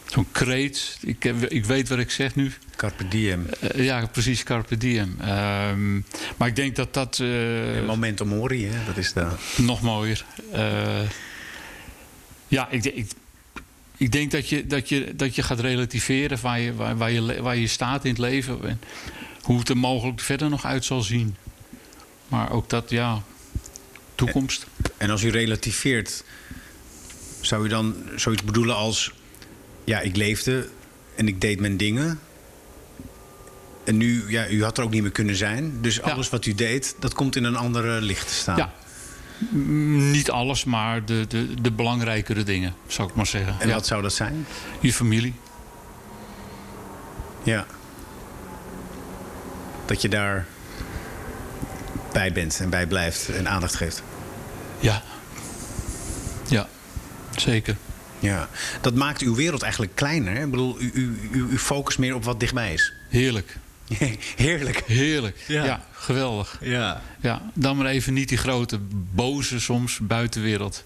zo'n 0.06 0.26
kreet. 0.32 0.98
Ik, 1.00 1.22
heb, 1.22 1.44
ik 1.44 1.64
weet 1.64 1.88
wat 1.88 1.98
ik 1.98 2.10
zeg 2.10 2.34
nu. 2.34 2.52
Carpe 2.76 3.08
diem. 3.08 3.46
Ja, 3.74 4.06
precies, 4.06 4.42
Carpe 4.42 4.76
Diem. 4.76 5.16
Ehm, 5.20 5.94
maar 6.36 6.48
ik 6.48 6.56
denk 6.56 6.76
dat 6.76 6.94
dat 6.94 7.18
Memento 7.18 8.24
mori, 8.24 8.66
hè? 8.66 8.84
Dat 8.84 8.96
is 8.96 9.12
de... 9.12 9.28
nog 9.56 9.82
mooier. 9.82 10.24
Ja, 12.48 12.68
ik, 12.70 12.84
ik, 12.84 13.10
ik 13.96 14.12
denk 14.12 14.30
dat 14.30 14.48
je, 14.48 14.66
dat, 14.66 14.88
je, 14.88 15.16
dat 15.16 15.34
je 15.34 15.42
gaat 15.42 15.60
relativeren 15.60 16.38
waar 16.40 16.60
je, 16.60 16.74
waar, 16.74 16.96
waar, 16.96 17.10
je, 17.10 17.42
waar 17.42 17.56
je 17.56 17.66
staat 17.66 18.04
in 18.04 18.10
het 18.10 18.18
leven. 18.18 18.68
En 18.68 18.80
hoe 19.42 19.58
het 19.58 19.68
er 19.68 19.76
mogelijk 19.76 20.20
verder 20.20 20.48
nog 20.48 20.64
uit 20.64 20.84
zal 20.84 21.02
zien. 21.02 21.36
Maar 22.28 22.50
ook 22.50 22.70
dat, 22.70 22.90
ja, 22.90 23.22
toekomst. 24.14 24.66
En 24.96 25.10
als 25.10 25.22
u 25.22 25.30
relativeert, 25.30 26.24
zou 27.40 27.64
u 27.64 27.68
dan 27.68 27.94
zoiets 28.16 28.44
bedoelen 28.44 28.76
als... 28.76 29.12
Ja, 29.84 30.00
ik 30.00 30.16
leefde 30.16 30.68
en 31.14 31.28
ik 31.28 31.40
deed 31.40 31.60
mijn 31.60 31.76
dingen. 31.76 32.20
En 33.84 33.96
nu, 33.96 34.24
ja, 34.28 34.48
u 34.48 34.62
had 34.62 34.78
er 34.78 34.84
ook 34.84 34.90
niet 34.90 35.02
meer 35.02 35.10
kunnen 35.10 35.36
zijn. 35.36 35.80
Dus 35.80 36.02
alles 36.02 36.28
wat 36.28 36.46
u 36.46 36.54
deed, 36.54 36.96
dat 37.00 37.14
komt 37.14 37.36
in 37.36 37.44
een 37.44 37.56
andere 37.56 38.00
licht 38.00 38.28
te 38.28 38.34
staan. 38.34 38.56
Ja. 38.56 38.74
Mm, 39.38 40.10
Niet 40.10 40.30
alles, 40.30 40.64
maar 40.64 41.04
de, 41.04 41.24
de, 41.28 41.60
de 41.60 41.70
belangrijkere 41.70 42.42
dingen, 42.42 42.74
zou 42.86 43.08
ik 43.08 43.14
maar 43.14 43.26
zeggen. 43.26 43.56
En 43.60 43.68
ja. 43.68 43.74
wat 43.74 43.86
zou 43.86 44.02
dat 44.02 44.12
zijn? 44.12 44.46
Je 44.80 44.92
familie. 44.92 45.34
Ja. 47.42 47.66
Dat 49.86 50.02
je 50.02 50.08
daar 50.08 50.46
bij 52.12 52.32
bent 52.32 52.60
en 52.60 52.70
bij 52.70 52.86
blijft 52.86 53.28
en 53.28 53.48
aandacht 53.48 53.74
geeft. 53.74 54.02
Ja. 54.80 55.02
Ja, 56.48 56.68
zeker. 57.36 57.76
Ja. 58.18 58.48
Dat 58.80 58.94
maakt 58.94 59.20
uw 59.20 59.34
wereld 59.34 59.62
eigenlijk 59.62 59.94
kleiner. 59.94 60.34
Hè? 60.34 60.44
Ik 60.44 60.50
bedoel, 60.50 60.80
u, 60.80 60.90
u, 60.94 61.18
u, 61.32 61.46
u 61.50 61.58
focust 61.58 61.98
meer 61.98 62.14
op 62.14 62.24
wat 62.24 62.40
dichtbij 62.40 62.72
is. 62.72 62.92
Heerlijk. 63.08 63.56
Heerlijk. 64.36 64.82
Heerlijk. 64.86 65.44
Ja. 65.46 65.64
Ja, 65.64 65.84
geweldig. 65.92 66.58
Ja. 66.60 67.02
Ja, 67.20 67.42
dan 67.54 67.76
maar 67.76 67.86
even 67.86 68.12
niet 68.12 68.28
die 68.28 68.38
grote, 68.38 68.78
boze 69.14 69.60
soms 69.60 69.98
buitenwereld. 70.02 70.84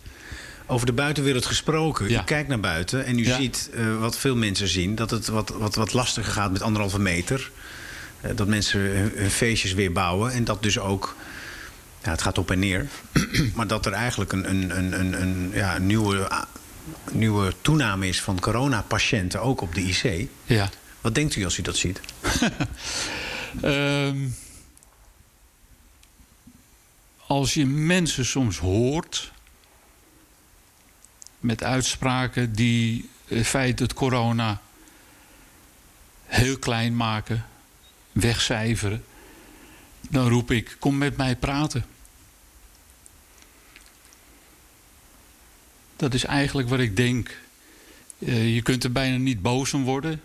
Over 0.67 0.87
de 0.87 0.93
buitenwereld 0.93 1.47
gesproken. 1.47 2.09
Ja. 2.09 2.21
U 2.21 2.25
kijkt 2.25 2.49
naar 2.49 2.61
buiten 2.61 3.05
en 3.05 3.19
u 3.19 3.27
Ja. 3.27 3.37
ziet 3.37 3.71
eh, 3.75 3.99
wat 3.99 4.19
veel 4.19 4.37
mensen 4.37 4.69
zien: 4.69 4.95
dat 4.95 5.11
het 5.11 5.27
wat, 5.29 5.49
wat, 5.59 5.75
wat 5.75 5.93
lastiger 5.93 6.33
gaat 6.33 6.53
met 6.53 6.63
anderhalve 6.63 6.99
meter. 7.01 7.51
Eh, 8.21 8.31
dat 8.37 8.47
mensen 8.47 8.81
hun, 8.81 9.13
hun 9.15 9.31
feestjes 9.31 9.73
weer 9.75 9.93
bouwen 9.93 10.33
en 10.33 10.45
dat 10.45 10.63
dus 10.63 10.79
ook. 10.79 11.17
Ja, 12.03 12.11
het 12.11 12.23
gaat 12.23 12.39
op 12.39 12.51
en 12.51 12.59
neer. 12.59 12.87
maar 13.55 13.67
dat 13.67 13.87
er 13.87 13.93
eigenlijk 13.93 14.33
een, 14.33 14.51
een, 14.51 14.77
een, 14.79 15.01
een, 15.01 15.23
een, 15.23 15.51
ja, 15.55 15.79
nieuwe, 15.79 16.31
nieuwe 17.13 17.53
toename 17.61 18.09
is 18.09 18.21
van 18.21 18.41
coronapatiënten, 18.41 19.43
ook 19.43 19.61
op 19.61 19.75
de 19.75 19.81
IC. 19.81 20.29
Ja. 20.45 20.69
Wat 21.01 21.15
denkt 21.15 21.37
u 21.37 21.45
als 21.45 21.59
u 21.59 21.63
dat 21.63 21.77
ziet? 21.77 22.01
Ehm, 23.63 24.29
als 27.27 27.55
je 27.55 27.67
mensen 27.67 28.25
soms 28.25 28.59
hoort 28.59 29.33
met 31.41 31.63
uitspraken 31.63 32.53
die 32.53 33.09
het 33.25 33.47
feit 33.47 33.79
dat 33.79 33.95
corona 33.95 34.61
heel 36.25 36.59
klein 36.59 36.97
maken, 36.97 37.47
wegcijferen, 38.13 39.05
dan 40.01 40.29
roep 40.29 40.51
ik: 40.51 40.77
kom 40.79 40.99
met 40.99 41.17
mij 41.17 41.37
praten. 41.37 41.85
Dat 45.97 46.15
is 46.15 46.25
eigenlijk 46.25 46.69
wat 46.69 46.81
ik 46.81 46.97
denk. 46.97 47.39
Eh, 48.19 48.55
je 48.55 48.63
kunt 48.63 48.85
er 48.85 48.93
bijna 48.93 49.17
niet 49.17 49.43
boos 49.43 49.75
om 49.75 49.85
worden. 49.85 50.21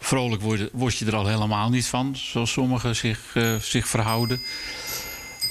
Vrolijk 0.00 0.42
worden, 0.42 0.68
word 0.72 0.96
je 0.96 1.06
er 1.06 1.14
al 1.16 1.26
helemaal 1.26 1.70
niet 1.70 1.86
van, 1.86 2.16
zoals 2.16 2.52
sommigen 2.52 2.96
zich, 2.96 3.20
eh, 3.34 3.56
zich 3.56 3.88
verhouden. 3.88 4.42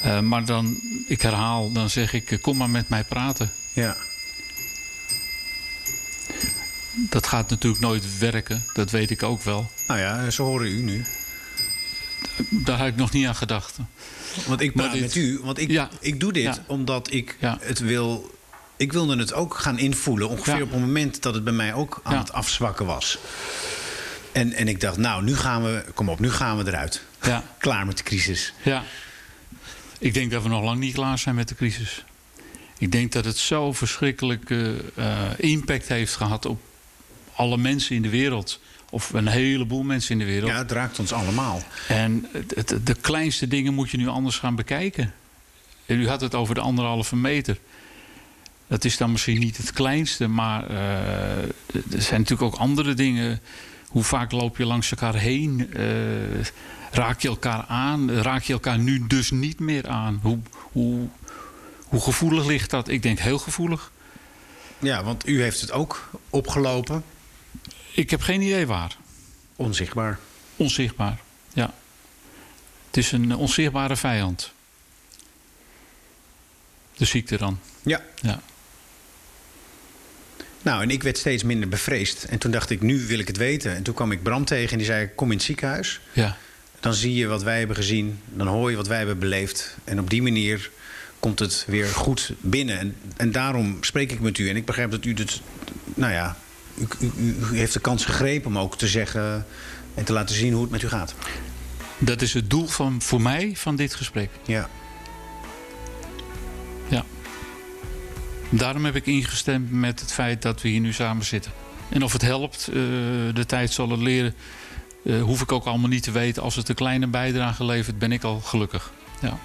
Eh, 0.04 0.20
maar 0.20 0.46
dan, 0.46 0.80
ik 1.08 1.22
herhaal, 1.22 1.72
dan 1.72 1.90
zeg 1.90 2.14
ik: 2.14 2.32
eh, 2.32 2.42
kom 2.42 2.58
maar 2.58 2.70
met 2.70 2.90
mij 2.90 3.04
praten. 3.04 3.52
Ja. 3.74 3.98
Dat 6.94 7.28
gaat 7.28 7.50
natuurlijk 7.50 7.82
nooit 7.82 8.18
werken, 8.20 8.64
dat 8.74 8.92
weet 8.92 9.10
ik 9.10 9.24
ook 9.24 9.42
wel. 9.44 9.72
Nou 9.88 10.00
ja, 10.00 10.30
ze 10.30 10.42
horen 10.42 10.68
u 10.68 10.82
nu. 10.82 11.06
Daar 12.50 12.78
had 12.78 12.88
ik 12.88 12.96
nog 12.96 13.12
niet 13.12 13.28
aan 13.28 13.36
gedacht. 13.36 13.78
Want 14.48 14.62
ik 14.62 14.74
praat 14.74 14.92
dit- 14.92 15.02
met 15.02 15.16
u, 15.16 15.40
want 15.44 15.60
ik, 15.60 15.70
Ja. 15.72 15.90
ik 16.00 16.20
doe 16.20 16.34
dit 16.34 16.44
Ja. 16.44 16.64
omdat 16.68 17.12
ik 17.14 17.38
Ja. 17.40 17.58
het 17.62 17.80
wil. 17.80 18.38
Ik 18.78 18.92
wilde 18.94 19.18
het 19.18 19.34
ook 19.34 19.54
gaan 19.56 19.78
invoelen, 19.80 20.30
ongeveer 20.30 20.62
op 20.64 20.72
het 20.72 20.80
moment 20.80 21.22
dat 21.22 21.34
het 21.34 21.44
bij 21.44 21.54
mij 21.54 21.74
ook 21.74 22.00
aan 22.04 22.18
het 22.18 22.32
afzwakken 22.32 22.86
was. 22.86 23.18
En, 24.40 24.54
en 24.54 24.68
ik 24.68 24.80
dacht, 24.80 24.98
nou, 24.98 25.24
nu 25.24 25.36
gaan 25.36 25.64
we, 25.64 25.84
kom 25.94 26.10
op, 26.10 26.20
nu 26.20 26.32
gaan 26.32 26.58
we 26.58 26.68
eruit. 26.68 27.02
Ja, 27.22 27.44
Klaar 27.58 27.86
met 27.86 27.98
de 27.98 28.04
crisis. 28.04 28.54
ja. 28.64 28.84
Ik 30.00 30.14
denk 30.14 30.32
dat 30.32 30.44
we 30.44 30.50
nog 30.50 30.64
lang 30.64 30.80
niet 30.80 30.94
klaar 30.94 31.18
zijn 31.18 31.36
met 31.36 31.48
de 31.48 31.56
crisis. 31.56 32.04
Ik 32.78 32.92
denk 32.92 33.12
dat 33.12 33.26
het 33.26 33.38
zo 33.38 33.74
verschrikkelijke 33.74 34.76
uh, 34.96 35.22
impact 35.38 35.88
heeft 35.88 36.16
gehad 36.16 36.46
op 36.46 36.62
alle 37.34 37.58
mensen 37.58 37.96
in 37.96 38.02
de 38.02 38.10
wereld. 38.10 38.60
Of 38.90 39.14
een 39.14 39.28
heleboel 39.28 39.84
mensen 39.84 40.12
in 40.12 40.20
de 40.20 40.26
wereld. 40.26 40.52
Ja, 40.52 40.58
het 40.58 40.72
raakt 40.72 41.00
ons 41.00 41.12
allemaal. 41.12 41.64
En 41.88 42.28
het, 42.56 42.76
de 42.84 42.96
kleinste 43.02 43.48
dingen 43.48 43.74
moet 43.74 43.90
je 43.90 43.98
nu 43.98 44.08
anders 44.08 44.38
gaan 44.38 44.56
bekijken. 44.56 45.14
u 45.86 46.08
had 46.08 46.22
het 46.22 46.36
over 46.36 46.56
de 46.56 46.62
anderhalve 46.62 47.16
meter. 47.16 47.58
Dat 48.68 48.86
is 48.86 48.98
dan 48.98 49.12
misschien 49.12 49.40
niet 49.40 49.58
het 49.58 49.72
kleinste, 49.72 50.28
maar 50.28 50.72
uh, 50.72 50.78
er 51.74 52.02
zijn 52.02 52.20
natuurlijk 52.22 52.54
ook 52.54 52.56
andere 52.56 52.94
dingen. 52.94 53.42
Hoe 53.90 54.04
vaak 54.04 54.32
loop 54.32 54.58
je 54.58 54.66
langs 54.66 54.92
elkaar 54.92 55.16
heen? 55.16 55.70
Uh, 55.74 56.46
raak 56.92 57.22
je 57.22 57.28
elkaar 57.28 57.66
aan? 57.68 58.12
Raak 58.12 58.44
je 58.44 58.54
elkaar 58.54 58.80
nu 58.80 59.08
dus 59.08 59.32
niet 59.32 59.60
meer 59.60 59.88
aan? 59.88 60.20
Hoe, 60.22 60.40
hoe, 60.54 61.08
hoe 61.84 62.02
gevoelig 62.02 62.46
ligt 62.46 62.70
dat? 62.70 62.88
Ik 62.88 63.04
denk 63.04 63.20
heel 63.20 63.40
gevoelig. 63.40 63.92
Ja, 64.80 65.04
want 65.04 65.28
u 65.28 65.42
heeft 65.42 65.62
het 65.62 65.72
ook 65.72 66.10
opgelopen. 66.30 67.04
Ik 67.94 68.10
heb 68.10 68.22
geen 68.22 68.42
idee 68.42 68.68
waar. 68.68 68.98
Onzichtbaar. 69.56 70.20
Onzichtbaar, 70.56 71.20
ja. 71.54 71.74
Het 72.88 72.98
is 72.98 73.12
een 73.12 73.36
onzichtbare 73.36 73.96
vijand. 73.96 74.52
De 76.96 77.06
ziekte 77.06 77.38
dan. 77.38 77.60
Ja. 77.84 78.02
ja. 78.22 78.42
Nou, 80.62 80.82
en 80.82 80.90
ik 80.90 81.04
werd 81.04 81.18
steeds 81.18 81.44
minder 81.44 81.70
bevreesd. 81.70 82.24
En 82.24 82.38
toen 82.38 82.52
dacht 82.52 82.70
ik, 82.70 82.82
nu 82.82 83.08
wil 83.08 83.20
ik 83.20 83.28
het 83.28 83.38
weten. 83.38 83.76
En 83.76 83.84
toen 83.84 83.94
kwam 83.94 84.12
ik 84.12 84.24
Bram 84.24 84.46
tegen 84.46 84.72
en 84.72 84.78
die 84.78 84.86
zei, 84.86 85.10
kom 85.16 85.32
in 85.32 85.38
het 85.38 85.46
ziekenhuis. 85.46 86.00
Ja. 86.14 86.38
Dan 86.80 86.94
zie 86.94 87.14
je 87.14 87.28
wat 87.28 87.44
wij 87.44 87.58
hebben 87.58 87.76
gezien. 87.76 88.20
Dan 88.26 88.48
hoor 88.48 88.70
je 88.70 88.76
wat 88.76 88.88
wij 88.88 88.98
hebben 88.98 89.20
beleefd. 89.20 89.78
En 89.84 90.00
op 90.00 90.10
die 90.10 90.22
manier 90.22 90.70
komt 91.20 91.40
het 91.40 91.66
weer 91.68 91.88
goed 91.88 92.32
binnen. 92.40 92.80
En, 92.80 92.96
en 93.18 93.32
daarom 93.32 93.78
spreek 93.82 94.12
ik 94.12 94.20
met 94.20 94.38
u. 94.38 94.50
En 94.50 94.56
ik 94.56 94.66
begrijp 94.66 94.92
dat 94.92 95.06
u 95.06 95.14
het, 95.14 95.42
nou 95.94 96.14
ja, 96.14 96.38
u, 96.78 96.88
u, 97.00 97.36
u, 97.52 97.58
heeft 97.58 97.74
de 97.74 97.80
kans 97.80 98.06
gegrepen 98.06 98.48
om 98.48 98.58
ook 98.58 98.78
te 98.78 98.88
zeggen 98.88 99.46
en 99.96 100.04
te 100.04 100.14
laten 100.14 100.36
zien 100.36 100.54
hoe 100.54 100.62
het 100.62 100.72
met 100.72 100.84
u 100.84 100.88
gaat. 100.88 101.16
Dat 101.98 102.22
is 102.22 102.34
het 102.34 102.50
doel 102.50 102.68
van, 102.68 103.02
voor 103.02 103.22
mij 103.22 103.52
van 103.56 103.76
dit 103.76 103.94
gesprek. 103.94 104.30
Ja. 104.46 104.54
Ja. 104.56 104.70
Daarom 108.50 108.86
heb 108.86 108.96
ik 108.96 109.06
ingestemd 109.06 109.72
met 109.72 110.00
het 110.00 110.14
feit 110.14 110.42
dat 110.42 110.62
we 110.62 110.70
hier 110.70 110.80
nu 110.80 110.94
samen 110.94 111.26
zitten. 111.26 111.52
En 111.90 112.04
of 112.04 112.14
het 112.14 112.22
helpt, 112.22 112.68
uh, 112.70 112.76
de 113.34 113.46
tijd 113.48 113.72
zal 113.72 113.90
het 113.90 114.00
leren. 114.00 114.34
Uh, 115.04 115.22
hoef 115.22 115.42
ik 115.42 115.52
ook 115.52 115.66
allemaal 115.66 115.90
niet 115.90 116.04
te 116.04 116.12
weten. 116.12 116.44
Als 116.44 116.56
het 116.56 116.70
een 116.70 116.76
kleine 116.76 117.08
bijdrage 117.08 117.66
levert, 117.66 118.00
ben 118.00 118.12
ik 118.12 118.24
al 118.24 118.40
gelukkig. 118.40 118.92
Ja. 119.22 119.38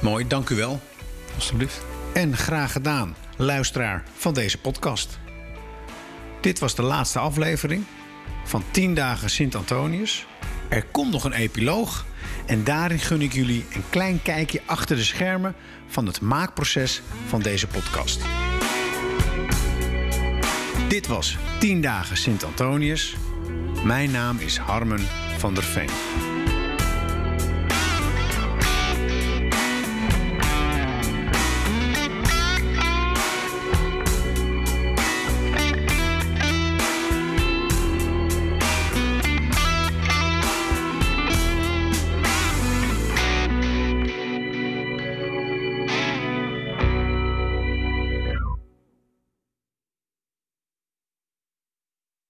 Mooi, 0.00 0.26
dank 0.26 0.48
u 0.48 0.54
wel. 0.54 0.80
Alsjeblieft. 1.34 1.80
En 2.14 2.36
graag 2.36 2.72
gedaan, 2.72 3.16
luisteraar 3.36 4.04
van 4.16 4.34
deze 4.34 4.58
podcast. 4.58 5.18
Dit 6.40 6.58
was 6.58 6.74
de 6.74 6.82
laatste 6.82 7.18
aflevering 7.18 7.84
van 8.44 8.64
10 8.70 8.94
dagen 8.94 9.30
Sint-Antonius. 9.30 10.26
Er 10.68 10.84
komt 10.84 11.12
nog 11.12 11.24
een 11.24 11.32
epiloog 11.32 12.04
en 12.46 12.64
daarin 12.64 12.98
gun 12.98 13.22
ik 13.22 13.32
jullie 13.32 13.64
een 13.72 13.84
klein 13.90 14.22
kijkje 14.22 14.60
achter 14.66 14.96
de 14.96 15.04
schermen 15.04 15.54
van 15.86 16.06
het 16.06 16.20
maakproces 16.20 17.02
van 17.26 17.42
deze 17.42 17.66
podcast. 17.66 18.22
Dit 20.88 21.06
was 21.06 21.36
10 21.58 21.80
dagen 21.80 22.16
Sint-Antonius. 22.16 23.16
Mijn 23.84 24.10
naam 24.10 24.38
is 24.38 24.56
Harmen 24.56 25.06
van 25.38 25.54
der 25.54 25.64
Veen. 25.64 26.31